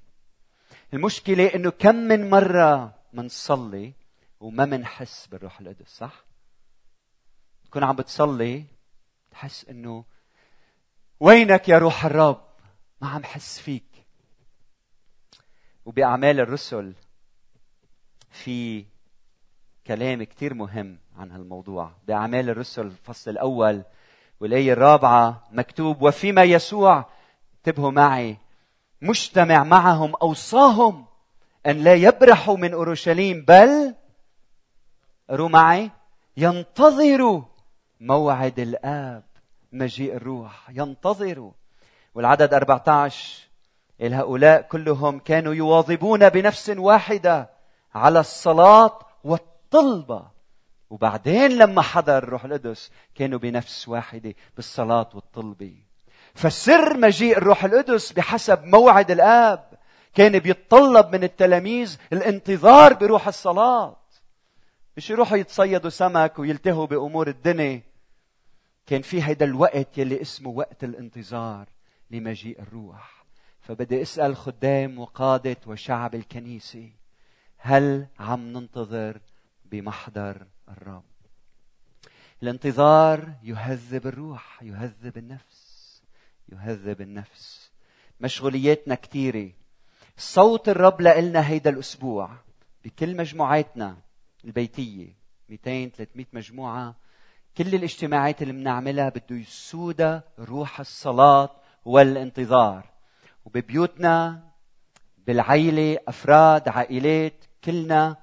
المشكلة 0.93 1.45
إنه 1.55 1.69
كم 1.69 1.95
من 1.95 2.29
مرة 2.29 2.95
منصلي 3.13 3.93
وما 4.39 4.65
منحس 4.65 5.27
بالروح 5.27 5.59
القدس 5.61 5.89
صح؟ 5.89 6.25
تكون 7.75 7.87
عم 7.87 7.95
بتصلي 7.95 8.65
تحس 9.31 9.65
إنه 9.69 10.05
وينك 11.19 11.69
يا 11.69 11.77
روح 11.77 12.05
الرب؟ 12.05 12.41
ما 13.01 13.09
عم 13.09 13.23
حس 13.23 13.59
فيك. 13.59 14.05
وبأعمال 15.85 16.39
الرسل 16.39 16.93
في 18.29 18.85
كلام 19.87 20.23
كثير 20.23 20.53
مهم 20.53 20.97
عن 21.17 21.31
هالموضوع 21.31 21.91
بأعمال 22.07 22.49
الرسل 22.49 22.81
الفصل 22.81 23.31
الأول 23.31 23.83
والآية 24.39 24.73
الرابعة 24.73 25.43
مكتوب 25.51 26.01
وفيما 26.01 26.43
يسوع 26.43 27.05
انتبهوا 27.57 27.91
معي 27.91 28.37
مجتمع 29.01 29.63
معهم 29.63 30.15
أوصاهم 30.21 31.05
أن 31.65 31.83
لا 31.83 31.93
يبرحوا 31.93 32.57
من 32.57 32.73
أورشليم 32.73 33.45
بل 33.47 33.95
قروا 35.29 35.49
معي 35.49 35.91
ينتظروا 36.37 37.54
موعد 37.99 38.59
الآب 38.59 39.23
مجيء 39.71 40.15
الروح 40.15 40.69
ينتظروا 40.69 41.51
والعدد 42.15 42.53
14 42.53 43.45
هؤلاء 44.01 44.61
كلهم 44.61 45.19
كانوا 45.19 45.53
يواظبون 45.53 46.29
بنفس 46.29 46.69
واحدة 46.69 47.49
على 47.95 48.19
الصلاة 48.19 48.99
والطلبة. 49.23 50.35
وبعدين 50.89 51.51
لما 51.51 51.81
حضر 51.81 52.17
الروح 52.17 52.45
القدس 52.45 52.91
كانوا 53.15 53.39
بنفس 53.39 53.87
واحدة 53.87 54.33
بالصلاة 54.55 55.09
والطلبة 55.13 55.73
فسر 56.33 56.97
مجيء 56.97 57.37
الروح 57.37 57.65
القدس 57.65 58.11
بحسب 58.11 58.63
موعد 58.63 59.11
الآب. 59.11 59.73
كان 60.13 60.39
بيتطلب 60.39 61.15
من 61.15 61.23
التلاميذ 61.23 61.97
الانتظار 62.13 62.93
بروح 62.93 63.27
الصلاة. 63.27 63.97
مش 64.97 65.09
يروحوا 65.09 65.37
يتصيدوا 65.37 65.89
سمك 65.89 66.39
ويلتهوا 66.39 66.85
بأمور 66.85 67.27
الدنيا. 67.27 67.81
كان 68.85 69.01
في 69.01 69.23
هيدا 69.23 69.45
الوقت 69.45 69.97
يلي 69.97 70.21
اسمه 70.21 70.49
وقت 70.49 70.83
الانتظار 70.83 71.67
لمجيء 72.11 72.61
الروح. 72.61 73.25
فبدي 73.61 74.01
أسأل 74.01 74.35
خدام 74.35 74.99
وقادة 74.99 75.57
وشعب 75.67 76.15
الكنيسة 76.15 76.89
هل 77.57 78.07
عم 78.19 78.39
ننتظر 78.39 79.19
بمحضر 79.65 80.47
الرب؟ 80.69 81.03
الانتظار 82.43 83.33
يهذب 83.43 84.07
الروح 84.07 84.63
يهذب 84.63 85.17
النفس 85.17 86.01
يهذب 86.49 87.01
النفس. 87.01 87.71
مشغولياتنا 88.19 88.95
كثيره 88.95 89.51
صوت 90.17 90.69
الرب 90.69 91.01
لنا 91.01 91.47
هيدا 91.47 91.69
الأسبوع 91.69 92.29
بكل 92.83 93.17
مجموعاتنا 93.17 93.97
البيتية. 94.45 95.15
200 95.49 95.89
300 95.89 96.25
مجموعة. 96.33 96.95
كل 97.57 97.75
الاجتماعات 97.75 98.41
اللي 98.41 98.53
بنعملها 98.53 99.09
بده 99.09 99.35
يسودها 99.35 100.23
روح 100.39 100.79
الصلاة 100.79 101.49
والانتظار. 101.85 102.89
وببيوتنا 103.45 104.43
بالعيلة 105.27 105.97
أفراد 106.07 106.69
عائلات 106.69 107.45
كلنا 107.63 108.17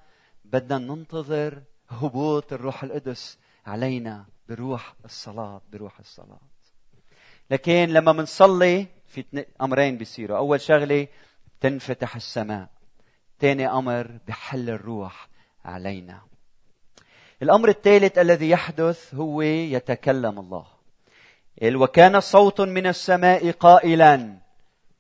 بدنا 0.45 0.79
ننتظر 0.95 1.63
هبوط 1.89 2.53
الروح 2.53 2.85
القدس 2.85 3.39
علينا 3.67 4.25
بروح 4.49 4.95
الصلاة 5.05 5.63
بروح 5.73 5.99
الصلاة. 5.99 6.41
لكن 7.51 7.85
لما 7.89 8.13
بنصلي 8.13 8.87
في 9.07 9.47
أمرين 9.61 9.99
بيصيروا. 9.99 10.37
أول 10.37 10.61
شغلة 10.61 11.09
تنفتح 11.61 12.17
السماء. 12.17 12.69
ثاني 13.41 13.69
أمر 13.69 14.19
بحل 14.29 14.71
الروح. 14.71 15.29
علينا. 15.65 16.21
الأمر 17.43 17.69
الثالث 17.69 18.19
الذي 18.19 18.51
يحدث 18.51 19.15
هو 19.15 19.43
يتكلم 19.43 20.39
الله. 20.39 20.67
وكان 21.63 22.21
صوت 22.21 22.61
من 22.61 22.87
السماء 22.87 23.51
قائلا 23.51 24.39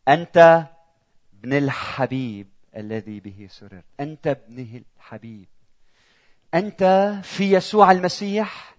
أنت 0.09 0.66
ابن 1.38 1.52
الحبيب 1.52 2.49
الذي 2.76 3.21
به 3.21 3.47
سررت 3.50 3.85
أنت 4.00 4.26
ابنه 4.26 4.83
الحبيب. 4.99 5.49
أنت 6.54 7.12
في 7.23 7.52
يسوع 7.52 7.90
المسيح؟ 7.92 8.76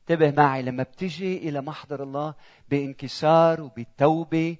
انتبه 0.00 0.30
معي 0.42 0.62
لما 0.62 0.82
بتجي 0.82 1.48
إلى 1.48 1.60
محضر 1.60 2.02
الله 2.02 2.34
بانكسار 2.68 3.60
وبتوبة 3.60 4.56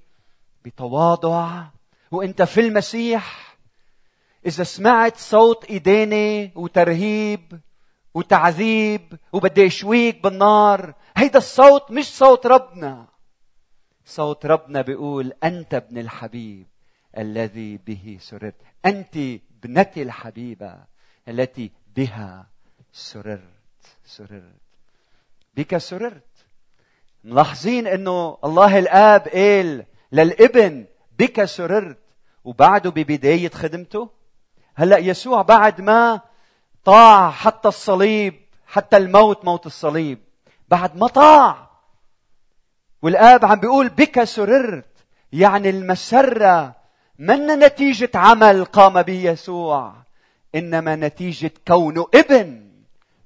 بتواضع 0.65 1.65
وأنت 2.11 2.43
في 2.43 2.61
المسيح؟ 2.61 3.50
إذا 4.47 4.65
سمعت 4.65 5.17
صوت 5.17 5.65
إيديني 5.65 6.53
وترهيب 6.55 7.61
وتعذيب 8.15 9.19
وبده 9.33 9.63
يشويك 9.63 10.23
بالنار 10.23 10.95
هيدا 11.17 11.39
الصوت 11.39 11.91
مش 11.91 12.05
صوت 12.05 12.47
ربنا. 12.47 13.07
صوت 14.05 14.47
ربنا 14.47 14.83
بيقول 14.83 15.33
أنت 15.45 15.75
ابن 15.75 15.99
الحبيب 15.99 16.67
الذي 17.19 17.77
به 17.87 18.19
سررت. 18.21 18.55
أنت 18.87 19.17
ابنتي 19.65 20.03
الحبيبة 20.03 20.75
التي 21.29 21.71
بها 21.97 22.47
سررت 22.93 23.41
سررت. 24.05 24.61
بك 25.57 25.77
سررت. 25.77 26.23
ملاحظين 27.25 27.87
إنه 27.87 28.39
الله 28.45 28.79
الآب 28.79 29.29
قال 29.29 29.85
للابن 30.13 30.87
بك 31.19 31.45
سررت 31.45 31.99
وبعده 32.45 32.91
ببداية 32.91 33.49
خدمته 33.49 34.11
هلا 34.81 34.99
يسوع 34.99 35.43
بعد 35.43 35.81
ما 35.81 36.21
طاع 36.85 37.31
حتى 37.31 37.69
الصليب 37.69 38.35
حتى 38.67 38.97
الموت 38.97 39.45
موت 39.45 39.67
الصليب. 39.67 40.19
بعد 40.69 40.97
ما 40.97 41.07
طاع. 41.07 41.71
والآب 43.03 43.45
عم 43.45 43.61
بيقول 43.61 43.89
بك 43.89 44.25
سررت. 44.25 45.05
يعني 45.33 45.71
المسرة 45.71 46.77
من 47.19 47.47
نتيجة 47.47 48.11
عمل 48.15 48.65
قام 48.65 49.03
به 49.03 49.25
يسوع؟ 49.25 49.95
إنما 50.55 50.97
نتيجة 50.97 51.53
كونه 51.69 52.07
ابن. 52.15 52.71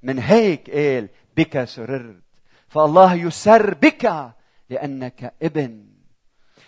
من 0.03 0.19
هيك 0.19 0.69
قال 0.69 1.09
بك 1.37 1.63
سررت. 1.63 2.23
فالله 2.67 3.13
يسر 3.13 3.73
بك 3.73 4.33
لأنك 4.69 5.33
ابن. 5.41 5.85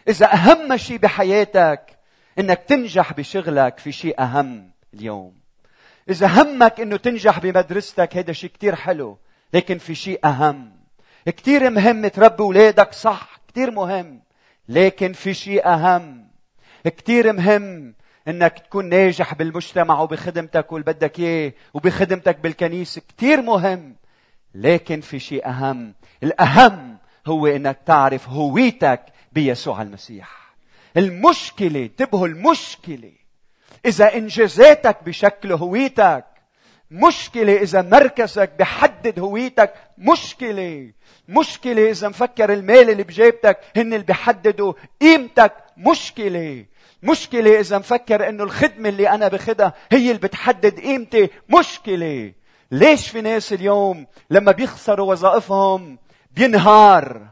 إذا 0.08 0.34
أهم 0.34 0.78
شيء 0.78 0.97
بحياتك 0.97 2.00
إنك 2.39 2.63
تنجح 2.67 3.13
بشغلك 3.13 3.80
في 3.80 3.91
شيء 3.91 4.21
أهم. 4.21 4.76
اليوم. 4.93 5.34
إذا 6.10 6.28
همك 6.28 6.80
إنه 6.80 6.97
تنجح 6.97 7.39
بمدرستك 7.39 8.17
هذا 8.17 8.34
شيء 8.34 8.50
كتير 8.50 8.76
حلو 8.76 9.17
لكن 9.54 9.78
في 9.78 9.95
شيء 9.95 10.19
أهم. 10.26 10.71
كتير 11.26 11.69
مهم 11.69 12.08
تربي 12.08 12.43
أولادك 12.43 12.93
صح 12.93 13.39
كتير 13.47 13.71
مهم 13.71 14.21
لكن 14.69 15.13
في 15.13 15.34
شيء 15.34 15.65
أهم. 15.65 16.28
كتير 16.86 17.34
مهم 17.34 17.93
إنك 18.28 18.60
تكون 18.60 18.89
ناجح 18.89 19.34
بالمجتمع 19.34 20.00
وبخدمتك 20.02 20.71
واللي 20.71 20.93
بدك 20.93 21.19
إياه 21.19 21.54
وبخدمتك 21.73 22.39
بالكنيسة 22.39 23.02
كثير 23.17 23.41
مهم 23.41 23.95
لكن 24.56 25.02
في 25.02 25.19
شيء 25.19 25.47
أهم. 25.47 25.93
الأهم 26.23 26.97
هو 27.28 27.47
إنك 27.47 27.80
تعرف 27.86 28.30
هويتك 28.30 29.06
بيسوع 29.32 29.82
المسيح. 29.82 30.54
المشكلة 30.97 31.84
انتبهوا 31.84 32.28
المشكلة. 32.28 33.12
إذا 33.85 34.15
إنجازاتك 34.15 34.97
بشكل 35.05 35.51
هويتك 35.51 36.25
مشكلة 36.91 37.57
إذا 37.61 37.81
مركزك 37.81 38.51
بحدد 38.59 39.19
هويتك 39.19 39.73
مشكلة 39.97 40.91
مشكلة 41.27 41.89
إذا 41.89 42.09
مفكر 42.09 42.53
المال 42.53 42.89
اللي 42.89 43.03
بجيبتك 43.03 43.59
هن 43.75 43.93
اللي 43.93 44.05
بيحددوا 44.05 44.73
قيمتك 45.01 45.53
مشكلة 45.77 46.65
مشكلة 47.03 47.59
إذا 47.59 47.77
مفكر 47.77 48.29
إنه 48.29 48.43
الخدمة 48.43 48.89
اللي 48.89 49.09
أنا 49.09 49.27
بخدها 49.27 49.73
هي 49.91 50.07
اللي 50.07 50.19
بتحدد 50.19 50.79
قيمتي 50.79 51.29
مشكلة. 51.49 52.33
ليش 52.71 53.09
في 53.09 53.21
ناس 53.21 53.53
اليوم 53.53 54.07
لما 54.29 54.51
بيخسروا 54.51 55.11
وظائفهم 55.11 55.97
بينهار؟ 56.31 57.27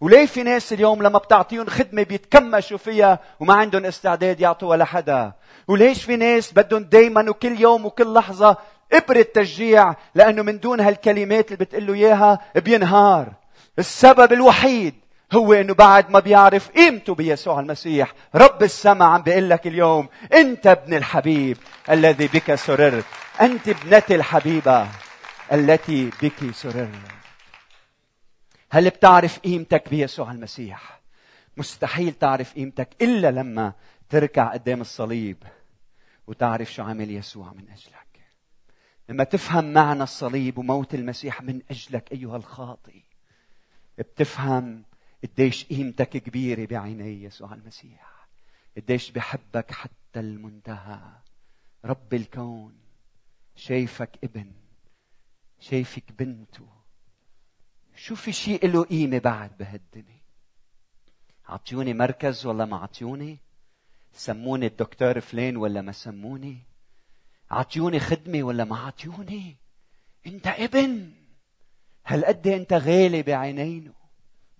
وليه 0.00 0.26
في 0.26 0.42
ناس 0.42 0.72
اليوم 0.72 1.02
لما 1.02 1.18
بتعطيهم 1.18 1.66
خدمة 1.66 2.02
بيتكمشوا 2.02 2.78
فيها 2.78 3.18
وما 3.40 3.54
عندهم 3.54 3.84
استعداد 3.84 4.40
يعطوها 4.40 4.76
لحدا؟ 4.76 5.32
وليش 5.68 6.04
في 6.04 6.16
ناس 6.16 6.52
بدهم 6.52 6.84
دايما 6.84 7.30
وكل 7.30 7.60
يوم 7.60 7.86
وكل 7.86 8.14
لحظة 8.14 8.56
إبرة 8.92 9.26
تشجيع 9.34 9.94
لأنه 10.14 10.42
من 10.42 10.60
دون 10.60 10.80
هالكلمات 10.80 11.52
اللي 11.52 11.64
بتقول 11.64 11.86
له 11.86 11.94
إياها 11.94 12.38
بينهار. 12.56 13.32
السبب 13.78 14.32
الوحيد 14.32 14.94
هو 15.32 15.52
إنه 15.52 15.74
بعد 15.74 16.10
ما 16.10 16.18
بيعرف 16.20 16.70
قيمته 16.70 17.14
بيسوع 17.14 17.60
المسيح 17.60 18.12
رب 18.34 18.62
السماء 18.62 19.08
عم 19.08 19.22
بيقول 19.22 19.50
لك 19.50 19.66
اليوم 19.66 20.08
أنت 20.32 20.66
ابن 20.66 20.94
الحبيب 20.94 21.56
الذي 21.90 22.26
بك 22.26 22.54
سررت 22.54 23.04
أنت 23.40 23.68
ابنتي 23.68 24.14
الحبيبة 24.14 24.86
التي 25.52 26.10
بك 26.22 26.54
سررت. 26.54 27.13
هل 28.70 28.90
بتعرف 28.90 29.38
قيمتك 29.38 29.88
بيسوع 29.88 30.32
المسيح؟ 30.32 31.00
مستحيل 31.56 32.12
تعرف 32.12 32.54
قيمتك 32.54 33.02
إلا 33.02 33.30
لما 33.30 33.72
تركع 34.08 34.52
قدام 34.52 34.80
الصليب 34.80 35.44
وتعرف 36.26 36.72
شو 36.72 36.82
عمل 36.82 37.10
يسوع 37.10 37.52
من 37.52 37.68
أجلك. 37.70 38.04
لما 39.08 39.24
تفهم 39.24 39.72
معنى 39.72 40.02
الصليب 40.02 40.58
وموت 40.58 40.94
المسيح 40.94 41.42
من 41.42 41.62
أجلك 41.70 42.12
أيها 42.12 42.36
الخاطئ 42.36 43.00
بتفهم 43.98 44.84
قديش 45.24 45.64
قيمتك 45.64 46.08
كبيرة 46.08 46.66
بعيني 46.66 47.22
يسوع 47.22 47.54
المسيح. 47.54 48.28
قديش 48.76 49.10
بحبك 49.10 49.72
حتى 49.72 50.20
المنتهى. 50.20 51.00
رب 51.84 52.14
الكون 52.14 52.74
شايفك 53.56 54.18
ابن 54.24 54.52
شايفك 55.60 56.12
بنته. 56.18 56.73
شو 57.96 58.14
في 58.14 58.32
شيء 58.32 58.66
له 58.66 58.84
قيمة 58.84 59.18
بعد 59.18 59.56
بهالدنيا. 59.58 60.20
عطيوني 61.48 61.94
مركز 61.94 62.46
ولا 62.46 62.64
ما 62.64 62.76
عطيوني؟ 62.76 63.38
سموني 64.12 64.66
الدكتور 64.66 65.20
فلان 65.20 65.56
ولا 65.56 65.82
ما 65.82 65.92
سموني؟ 65.92 66.58
عطيوني 67.50 68.00
خدمة 68.00 68.42
ولا 68.42 68.64
ما 68.64 68.78
عطيوني؟ 68.78 69.56
انت 70.26 70.46
ابن. 70.46 71.12
هل 72.04 72.24
قد 72.24 72.46
انت 72.46 72.72
غالي 72.72 73.22
بعينينه 73.22 73.92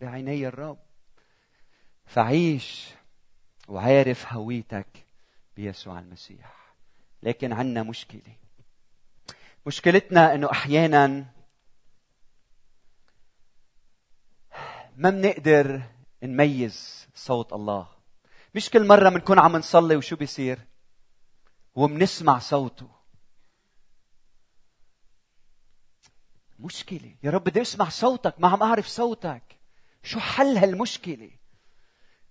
بعيني 0.00 0.48
الرب. 0.48 0.78
فعيش 2.06 2.88
وعارف 3.68 4.32
هويتك 4.32 5.06
بيسوع 5.56 5.98
المسيح. 5.98 6.74
لكن 7.22 7.52
عندنا 7.52 7.82
مشكلة. 7.82 8.36
مشكلتنا 9.66 10.34
إنه 10.34 10.50
أحيانا 10.50 11.24
ما 14.96 15.10
بنقدر 15.10 15.82
نميز 16.22 17.06
صوت 17.14 17.52
الله. 17.52 17.88
مش 18.54 18.70
كل 18.70 18.86
مرة 18.86 19.08
بنكون 19.08 19.38
عم 19.38 19.56
نصلي 19.56 19.96
وشو 19.96 20.16
بيصير؟ 20.16 20.58
وبنسمع 21.74 22.38
صوته. 22.38 22.88
مشكلة. 26.58 27.14
يا 27.22 27.30
رب 27.30 27.44
بدي 27.44 27.62
أسمع 27.62 27.88
صوتك. 27.88 28.34
ما 28.38 28.48
عم 28.48 28.62
أعرف 28.62 28.86
صوتك. 28.86 29.42
شو 30.02 30.20
حل 30.20 30.56
هالمشكلة؟ 30.56 31.30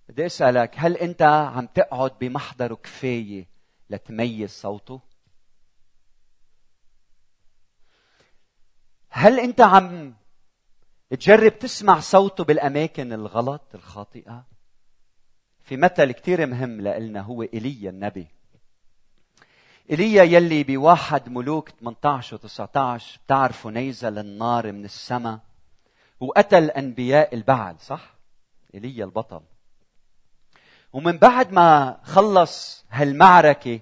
بدي 0.08 0.26
أسألك 0.26 0.74
هل 0.76 0.96
أنت 0.96 1.22
عم 1.22 1.66
تقعد 1.66 2.18
بمحضره 2.18 2.74
كفاية 2.74 3.48
لتميز 3.90 4.50
صوته؟ 4.50 5.00
هل 9.08 9.40
أنت 9.40 9.60
عم 9.60 10.14
تجرب 11.16 11.58
تسمع 11.58 12.00
صوته 12.00 12.44
بالأماكن 12.44 13.12
الغلط 13.12 13.74
الخاطئة. 13.74 14.44
في 15.62 15.76
مثل 15.76 16.12
كثير 16.12 16.46
مهم 16.46 16.80
لنا 16.80 17.20
هو 17.20 17.42
إيليا 17.42 17.90
النبي. 17.90 18.26
إيليا 19.90 20.22
يلي 20.22 20.64
بواحد 20.64 21.28
ملوك 21.28 21.68
18 21.68 22.34
و 22.34 22.38
19 22.38 23.20
بتعرفوا 23.26 23.70
نيزل 23.70 24.18
النار 24.18 24.72
من 24.72 24.84
السماء 24.84 25.38
وقتل 26.20 26.70
أنبياء 26.70 27.34
البعل 27.34 27.78
صح؟ 27.80 28.14
إيليا 28.74 29.04
البطل. 29.04 29.42
ومن 30.92 31.18
بعد 31.18 31.52
ما 31.52 32.00
خلص 32.02 32.84
هالمعركة 32.90 33.80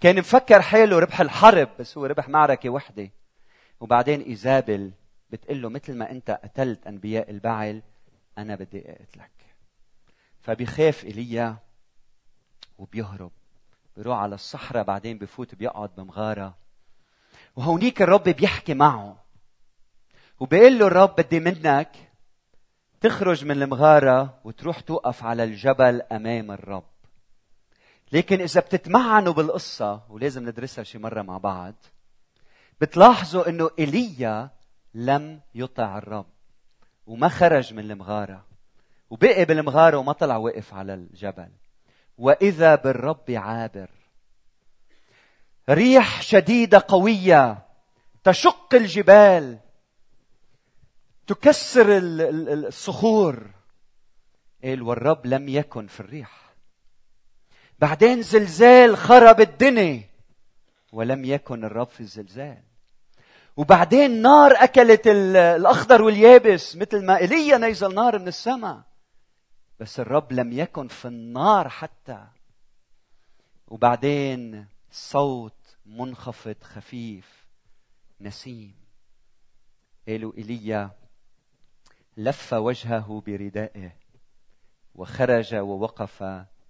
كان 0.00 0.18
مفكر 0.18 0.62
حاله 0.62 0.98
ربح 0.98 1.20
الحرب 1.20 1.68
بس 1.78 1.98
هو 1.98 2.06
ربح 2.06 2.28
معركة 2.28 2.70
وحدة. 2.70 3.10
وبعدين 3.80 4.20
إيزابل 4.20 4.92
بتقول 5.30 5.62
له 5.62 5.68
مثل 5.68 5.96
ما 5.96 6.10
أنت 6.10 6.30
قتلت 6.30 6.86
أنبياء 6.86 7.30
البعل 7.30 7.82
أنا 8.38 8.54
بدي 8.54 8.90
أقتلك. 8.90 9.30
فبيخاف 10.40 11.04
إيليا 11.04 11.56
وبيهرب 12.78 13.30
بيروح 13.96 14.18
على 14.18 14.34
الصحراء 14.34 14.84
بعدين 14.84 15.18
بفوت 15.18 15.54
بيقعد 15.54 15.90
بمغارة. 15.96 16.56
وهونيك 17.56 18.02
الرب 18.02 18.22
بيحكي 18.22 18.74
معه 18.74 19.24
وبيقول 20.40 20.78
له 20.78 20.86
الرب 20.86 21.14
بدي 21.18 21.40
منك 21.40 21.96
تخرج 23.00 23.44
من 23.44 23.62
المغارة 23.62 24.40
وتروح 24.44 24.80
توقف 24.80 25.24
على 25.24 25.44
الجبل 25.44 26.02
أمام 26.02 26.50
الرب. 26.50 26.84
لكن 28.12 28.40
إذا 28.40 28.60
بتتمعنوا 28.60 29.32
بالقصة 29.32 30.02
ولازم 30.08 30.48
ندرسها 30.48 30.84
شي 30.84 30.98
مرة 30.98 31.22
مع 31.22 31.38
بعض 31.38 31.74
بتلاحظوا 32.80 33.48
أنه 33.48 33.70
إيليا 33.78 34.50
لم 34.98 35.40
يطع 35.54 35.98
الرب 35.98 36.26
وما 37.06 37.28
خرج 37.28 37.74
من 37.74 37.90
المغارة 37.90 38.46
وبقي 39.10 39.44
بالمغارة 39.44 39.96
وما 39.96 40.12
طلع 40.12 40.36
وقف 40.36 40.74
على 40.74 40.94
الجبل. 40.94 41.48
وإذا 42.18 42.74
بالرب 42.74 43.30
عابر 43.30 43.90
ريح 45.70 46.22
شديدة 46.22 46.84
قوية 46.88 47.66
تشق 48.24 48.74
الجبال 48.74 49.58
تكسر 51.26 51.86
الصخور. 51.88 53.50
قال 54.64 54.82
والرب 54.82 55.26
لم 55.26 55.48
يكن 55.48 55.86
في 55.86 56.00
الريح. 56.00 56.54
بعدين 57.78 58.22
زلزال 58.22 58.96
خرب 58.96 59.40
الدنيا 59.40 60.02
ولم 60.92 61.24
يكن 61.24 61.64
الرب 61.64 61.88
في 61.88 62.00
الزلزال. 62.00 62.67
وبعدين 63.58 64.22
نار 64.22 64.52
أكلت 64.52 65.06
الأخضر 65.06 66.02
واليابس 66.02 66.76
مثل 66.76 67.06
ما 67.06 67.16
إيليا 67.16 67.58
نزل 67.58 67.94
نار 67.94 68.18
من 68.18 68.28
السماء. 68.28 68.82
بس 69.80 70.00
الرب 70.00 70.32
لم 70.32 70.52
يكن 70.52 70.88
في 70.88 71.08
النار 71.08 71.68
حتى. 71.68 72.26
وبعدين 73.66 74.66
صوت 74.90 75.76
منخفض 75.86 76.56
خفيف 76.62 77.46
نسيم. 78.20 78.74
قالوا 80.08 80.32
إيليا 80.38 80.90
لف 82.16 82.52
وجهه 82.52 83.22
بردائه 83.26 83.92
وخرج 84.94 85.54
ووقف 85.54 86.22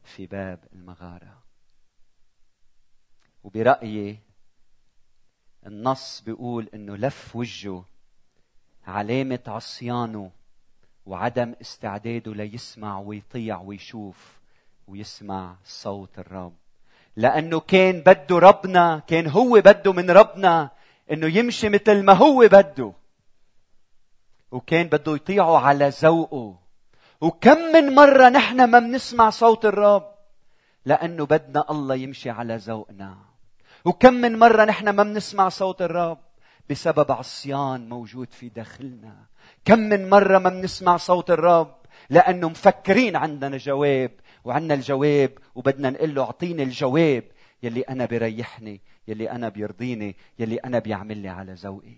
في 0.04 0.26
باب 0.26 0.64
المغارة. 0.72 1.42
وبرأيي 3.44 4.27
النص 5.66 6.22
بيقول 6.26 6.68
إنه 6.74 6.96
لف 6.96 7.36
وجهه 7.36 7.84
علامة 8.86 9.40
عصيانه 9.46 10.30
وعدم 11.06 11.54
استعداده 11.60 12.34
ليسمع 12.34 12.98
ويطيع 12.98 13.60
ويشوف 13.60 14.38
ويسمع 14.88 15.56
صوت 15.64 16.18
الرب. 16.18 16.52
لأنه 17.16 17.60
كان 17.60 18.00
بده 18.00 18.38
ربنا 18.38 19.02
كان 19.06 19.26
هو 19.26 19.60
بده 19.60 19.92
من 19.92 20.10
ربنا 20.10 20.70
إنه 21.12 21.26
يمشي 21.26 21.68
مثل 21.68 22.02
ما 22.02 22.12
هو 22.12 22.48
بده. 22.52 22.92
وكان 24.50 24.86
بده 24.86 25.14
يطيعه 25.14 25.58
على 25.58 25.88
ذوقه. 25.88 26.58
وكم 27.20 27.58
من 27.58 27.94
مرة 27.94 28.28
نحن 28.28 28.64
ما 28.70 28.78
بنسمع 28.78 29.30
صوت 29.30 29.64
الرب؟ 29.64 30.14
لأنه 30.84 31.26
بدنا 31.26 31.70
الله 31.70 31.94
يمشي 31.94 32.30
على 32.30 32.56
ذوقنا. 32.56 33.27
وكم 33.84 34.14
من 34.14 34.38
مرة 34.38 34.64
نحن 34.64 34.88
ما 34.88 35.02
بنسمع 35.02 35.48
صوت 35.48 35.82
الرب 35.82 36.18
بسبب 36.70 37.12
عصيان 37.12 37.88
موجود 37.88 38.32
في 38.32 38.48
داخلنا. 38.48 39.26
كم 39.64 39.78
من 39.78 40.10
مرة 40.10 40.38
ما 40.38 40.50
بنسمع 40.50 40.96
صوت 40.96 41.30
الرب 41.30 41.76
لأنه 42.10 42.48
مفكرين 42.48 43.16
عندنا 43.16 43.56
جواب 43.56 44.10
وعندنا 44.44 44.74
الجواب 44.74 45.32
وبدنا 45.54 45.90
نقول 45.90 46.14
له 46.14 46.22
أعطيني 46.22 46.62
الجواب. 46.62 47.24
يلي 47.62 47.80
أنا 47.80 48.06
بريحني 48.06 48.80
يلي 49.08 49.30
أنا 49.30 49.48
بيرضيني 49.48 50.16
يلي 50.38 50.56
أنا 50.56 50.78
بيعمل 50.78 51.16
لي 51.16 51.28
على 51.28 51.52
ذوقي. 51.52 51.96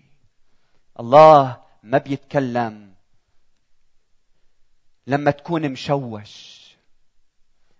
الله 0.99 1.61
ما 1.83 1.97
بيتكلم 1.97 2.93
لما 5.07 5.31
تكون 5.31 5.69
مشوش. 5.69 6.61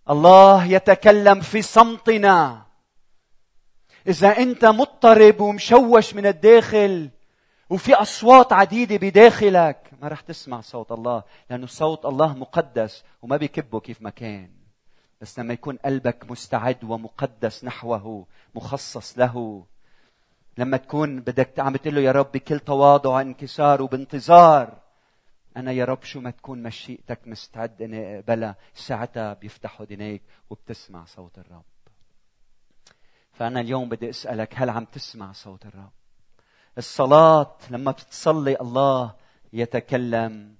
الله 0.10 0.66
يتكلم 0.66 1.42
في 1.42 1.62
صمتنا. 1.62 2.66
إذا 4.08 4.38
أنت 4.38 4.66
مضطرب 4.66 5.42
ومشوش 5.42 6.14
من 6.14 6.26
الداخل 6.26 7.10
وفي 7.70 7.94
أصوات 7.94 8.54
عديدة 8.54 8.98
بداخلك 8.98 9.92
ما 10.02 10.08
رح 10.08 10.22
تسمع 10.22 10.62
صوت 10.62 10.92
الله 10.92 11.24
لأنه 11.50 11.68
صوت 11.68 12.06
الله 12.06 12.34
مقدس 12.34 13.04
وما 13.22 13.38
بيكبه 13.38 13.80
كيف 13.80 14.02
ما 14.02 14.10
كان. 14.10 14.50
بس 15.22 15.40
لما 15.40 15.54
يكون 15.54 15.78
قلبك 15.78 16.32
مستعد 16.32 16.84
ومقدس 16.84 17.64
نحوه 17.64 18.26
مخصص 18.56 19.20
له 19.20 19.66
لما 20.58 20.78
تكون 20.78 21.20
بدك 21.20 21.60
عم 21.60 21.76
تقول 21.76 21.96
له 21.96 22.02
يا 22.02 22.12
رب 22.12 22.32
بكل 22.32 22.60
تواضع 22.60 23.10
وانكسار 23.10 23.82
وبانتظار. 23.82 24.78
أنا 25.58 25.72
يا 25.72 25.86
رب 25.86 26.04
شو 26.04 26.20
ما 26.20 26.32
تكون 26.32 26.64
مشيئتك 26.64 27.20
مستعد 27.26 27.82
إني 27.82 28.16
اقبلها 28.20 28.56
ساعتها 28.74 29.34
بيفتحوا 29.34 29.86
دينيك 29.86 30.22
وبتسمع 30.50 31.06
صوت 31.06 31.38
الرب. 31.38 31.64
فأنا 33.42 33.60
اليوم 33.60 33.90
بدي 33.90 34.10
أسألك 34.10 34.54
هل 34.56 34.70
عم 34.70 34.86
تسمع 34.86 35.32
صوت 35.32 35.66
الرب؟ 35.66 35.92
الصلاة 36.78 37.58
لما 37.70 37.92
بتصلي 37.92 38.62
الله 38.62 39.16
يتكلم 39.54 40.56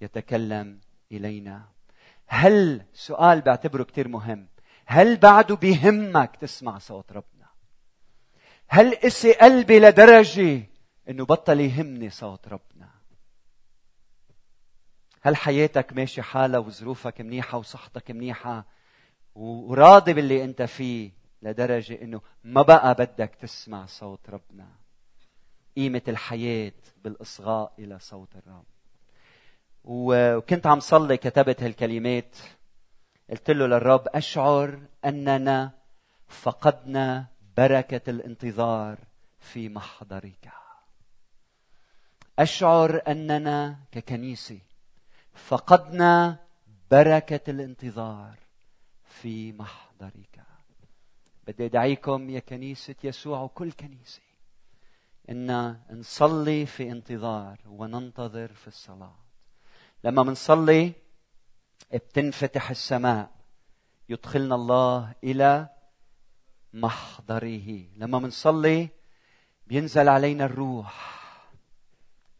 يتكلم 0.00 0.80
إلينا. 1.12 1.68
هل 2.26 2.86
سؤال 2.92 3.40
بعتبره 3.40 3.82
كثير 3.82 4.08
مهم. 4.08 4.48
هل 4.86 5.16
بعده 5.16 5.56
بيهمك 5.56 6.36
تسمع 6.36 6.78
صوت 6.78 7.12
ربنا؟ 7.12 7.46
هل 8.68 8.94
قسي 8.94 9.32
قلبي 9.32 9.80
لدرجة 9.80 10.62
إنه 11.08 11.24
بطل 11.24 11.60
يهمني 11.60 12.10
صوت 12.10 12.48
ربنا؟ 12.48 12.90
هل 15.22 15.36
حياتك 15.36 15.92
ماشي 15.92 16.22
حالها 16.22 16.58
وظروفك 16.58 17.20
منيحة 17.20 17.58
وصحتك 17.58 18.10
منيحة 18.10 18.66
وراضي 19.34 20.12
باللي 20.12 20.44
أنت 20.44 20.62
فيه؟ 20.62 21.17
لدرجة 21.42 22.02
إنه 22.02 22.20
ما 22.44 22.62
بقى 22.62 22.94
بدك 22.94 23.34
تسمع 23.40 23.86
صوت 23.86 24.30
ربنا. 24.30 24.68
قيمة 25.76 26.02
الحياة 26.08 26.72
بالإصغاء 27.04 27.72
إلى 27.78 27.98
صوت 27.98 28.36
الرب. 28.36 28.64
وكنت 29.84 30.66
عم 30.66 30.80
صلي 30.80 31.16
كتبت 31.16 31.62
هالكلمات. 31.62 32.36
قلت 33.30 33.50
له 33.50 33.66
للرب 33.66 34.08
أشعر 34.08 34.80
أننا 35.04 35.72
فقدنا 36.28 37.26
بركة 37.56 38.10
الانتظار 38.10 38.98
في 39.40 39.68
محضرك. 39.68 40.50
أشعر 42.38 43.02
أننا 43.08 43.78
ككنيسة 43.92 44.58
فقدنا 45.34 46.38
بركة 46.90 47.50
الانتظار 47.50 48.34
في 49.04 49.52
محضرك. 49.52 50.47
بدي 51.48 51.66
أدعيكم 51.66 52.30
يا 52.30 52.40
كنيسة 52.40 52.94
يسوع 53.04 53.40
وكل 53.42 53.72
كنيسة 53.72 54.22
إن 55.30 55.76
نصلي 55.90 56.66
في 56.66 56.90
انتظار 56.90 57.58
وننتظر 57.66 58.48
في 58.48 58.68
الصلاة. 58.68 59.16
لما 60.04 60.22
منصلي 60.22 60.92
بتنفتح 61.92 62.70
السماء 62.70 63.30
يدخلنا 64.08 64.54
الله 64.54 65.14
إلى 65.24 65.68
محضره. 66.72 67.84
لما 67.96 68.18
منصلي 68.18 68.88
بينزل 69.66 70.08
علينا 70.08 70.44
الروح 70.44 71.18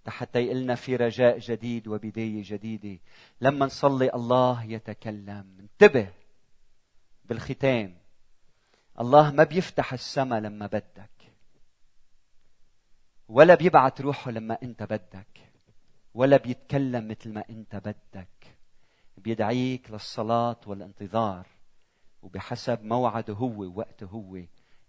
حتى 0.07 0.39
يقلنا 0.39 0.75
في 0.75 0.97
رجاء 0.97 1.39
جديد 1.39 1.89
وبداية 1.89 2.43
جديدة. 2.45 3.01
لما 3.41 3.67
نصلي 3.67 4.15
الله 4.15 4.65
يتكلم. 4.65 5.57
انتبه 5.61 6.13
بالختام. 7.25 7.98
الله 9.01 9.31
ما 9.31 9.45
بيفتح 9.45 9.93
السماء 9.93 10.41
لما 10.41 10.67
بدك 10.67 11.33
ولا 13.29 13.55
بيبعت 13.55 14.01
روحه 14.01 14.31
لما 14.31 14.59
انت 14.63 14.83
بدك 14.83 15.49
ولا 16.15 16.37
بيتكلم 16.37 17.09
مثل 17.09 17.33
ما 17.33 17.45
انت 17.51 17.77
بدك. 17.77 18.57
بيدعيك 19.17 19.91
للصلاة 19.91 20.61
والانتظار 20.67 21.47
وبحسب 22.23 22.85
موعده 22.85 23.35
هو 23.35 23.63
ووقته 23.63 24.07
هو. 24.07 24.39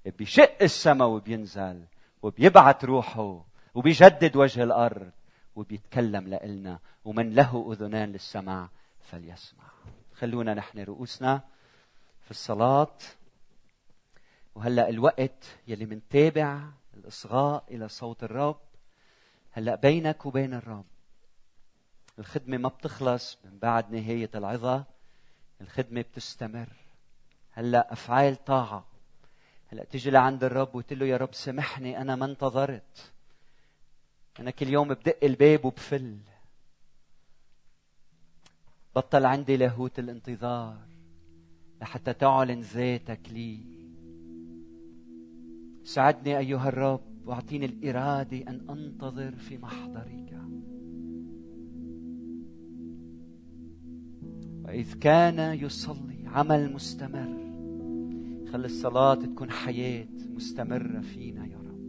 بيشق 0.06 0.58
السماء 0.62 1.08
وبينزل 1.08 1.86
وبيبعت 2.22 2.86
روحه 2.86 3.46
وبيجدد 3.74 4.36
وجه 4.36 4.64
الأرض 4.64 5.12
وبيتكلم 5.56 6.28
لنا 6.28 6.80
ومن 7.06 7.34
له 7.34 7.74
أذنان 7.74 8.12
للسمع 8.12 8.70
فليسمع. 9.02 9.64
خلونا 10.14 10.54
نحن 10.54 10.80
رؤوسنا 10.80 11.42
في 12.22 12.32
الصلاة. 12.32 12.98
وهلأ 14.60 14.90
الوقت 14.90 15.58
يلي 15.68 15.86
منتابع 15.86 16.70
الإصغاء 16.94 17.64
إلى 17.72 17.88
صوت 17.88 18.24
الرب 18.24 18.60
هلأ 19.52 19.76
بينك 19.76 20.26
وبين 20.26 20.54
الرب. 20.54 20.86
الخدمة 22.20 22.58
ما 22.58 22.70
بتخلص 22.70 23.38
من 23.46 23.60
بعد 23.60 23.92
نهاية 23.92 24.30
العظة 24.36 24.86
الخدمة 25.62 26.02
بتستمر. 26.02 26.70
هلأ 27.52 27.94
أفعال 27.94 28.46
طاعة. 28.46 28.86
هلأ 29.68 29.84
تيجي 29.84 30.10
لعند 30.10 30.44
الرب 30.44 30.76
وتقول 30.76 31.00
له 31.00 31.06
يا 31.06 31.18
رب 31.18 31.34
سامحني 31.34 32.02
أنا 32.02 32.16
ما 32.16 32.26
انتظرت. 32.26 33.12
أنا 34.40 34.52
كل 34.52 34.68
يوم 34.68 34.88
بدق 34.88 35.18
الباب 35.24 35.66
وبفل. 35.66 36.18
بطل 38.96 39.26
عندي 39.26 39.58
لاهوت 39.58 40.00
الانتظار 40.00 40.78
لحتى 41.82 42.14
تعلن 42.14 42.62
ذاتك 42.62 43.30
لي. 43.30 43.79
ساعدني 45.90 46.38
أيها 46.38 46.70
الرب 46.70 47.02
واعطيني 47.26 47.66
الإرادة 47.66 48.38
أن 48.38 48.70
أنتظر 48.70 49.32
في 49.32 49.58
محضرك. 49.58 50.42
وإذ 54.66 54.94
كان 54.94 55.60
يصلي 55.60 56.28
عمل 56.28 56.74
مستمر 56.74 57.38
خلي 58.52 58.66
الصلاة 58.66 59.16
تكون 59.16 59.50
حياة 59.50 60.08
مستمرة 60.36 61.02
فينا 61.02 61.46
يا 61.48 61.58
رب. 61.58 61.80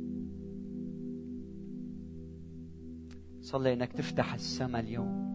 صلي 3.41 3.73
إنك 3.73 3.93
تفتح 3.93 4.35
السماء 4.35 4.83
اليوم. 4.83 5.31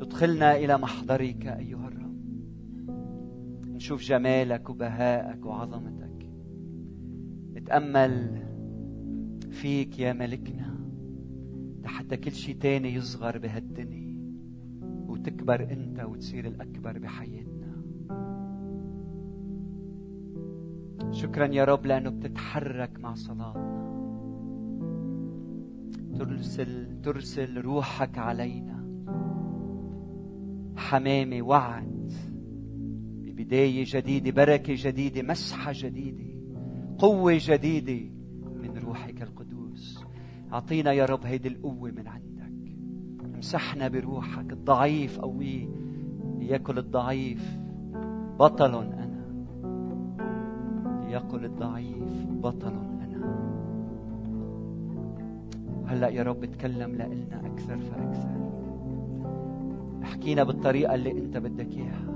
تدخلنا 0.00 0.56
إلى 0.56 0.78
محضرك 0.78 1.46
أيها 1.46 1.88
الرب. 1.88 2.16
نشوف 3.68 4.02
جمالك 4.02 4.70
وبهائك 4.70 5.46
وعظمتك. 5.46 6.11
نتامل 7.62 8.42
فيك 9.50 9.98
يا 9.98 10.12
ملكنا 10.12 10.78
لحتى 11.84 12.16
كل 12.16 12.32
شيء 12.32 12.56
تاني 12.56 12.94
يصغر 12.94 13.38
بهالدنيا 13.38 14.16
وتكبر 15.08 15.62
انت 15.72 16.00
وتصير 16.00 16.46
الأكبر 16.46 16.98
بحياتنا. 16.98 17.82
شكرا 21.10 21.46
يا 21.46 21.64
رب 21.64 21.86
لأنه 21.86 22.10
بتتحرك 22.10 23.00
مع 23.00 23.14
صلاتنا. 23.14 23.82
ترسل 26.18 27.00
ترسل 27.02 27.60
روحك 27.60 28.18
علينا. 28.18 28.82
حمامة 30.76 31.42
وعد 31.42 32.12
ببداية 33.22 33.84
جديدة 33.86 34.30
بركة 34.30 34.74
جديدة 34.76 35.22
مسحة 35.22 35.72
جديدة. 35.74 36.31
قوة 37.02 37.38
جديدة 37.40 38.10
من 38.62 38.78
روحك 38.84 39.22
القدوس. 39.22 40.04
أعطينا 40.52 40.92
يا 40.92 41.04
رب 41.04 41.26
هيدي 41.26 41.48
القوة 41.48 41.90
من 41.90 42.08
عندك. 42.08 42.76
امسحنا 43.34 43.88
بروحك 43.88 44.52
الضعيف 44.52 45.20
قويه 45.20 45.68
ليأكل 46.38 46.78
الضعيف. 46.78 47.58
بطل 48.38 48.74
أنا 48.74 49.24
ليأكل 51.06 51.44
الضعيف 51.44 52.26
بطل 52.30 52.72
أنا. 52.72 53.22
هلأ 55.86 56.08
يا 56.08 56.22
رب 56.22 56.44
تكلم 56.44 56.94
لنا 56.94 57.46
أكثر 57.46 57.78
فأكثر. 57.78 58.50
احكينا 60.02 60.44
بالطريقة 60.44 60.94
اللي 60.94 61.10
أنت 61.10 61.36
بدك 61.36 61.76
إياها. 61.76 62.14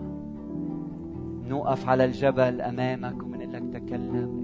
نوقف 1.49 1.88
على 1.88 2.05
الجبل 2.05 2.61
أمامك 2.61 3.22
ومنقول 3.22 3.53
لك 3.53 3.83
تكلم. 3.83 4.36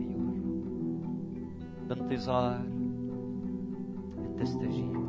بانتظار 1.95 2.57
ان 2.57 4.37
تستجيب 4.41 5.02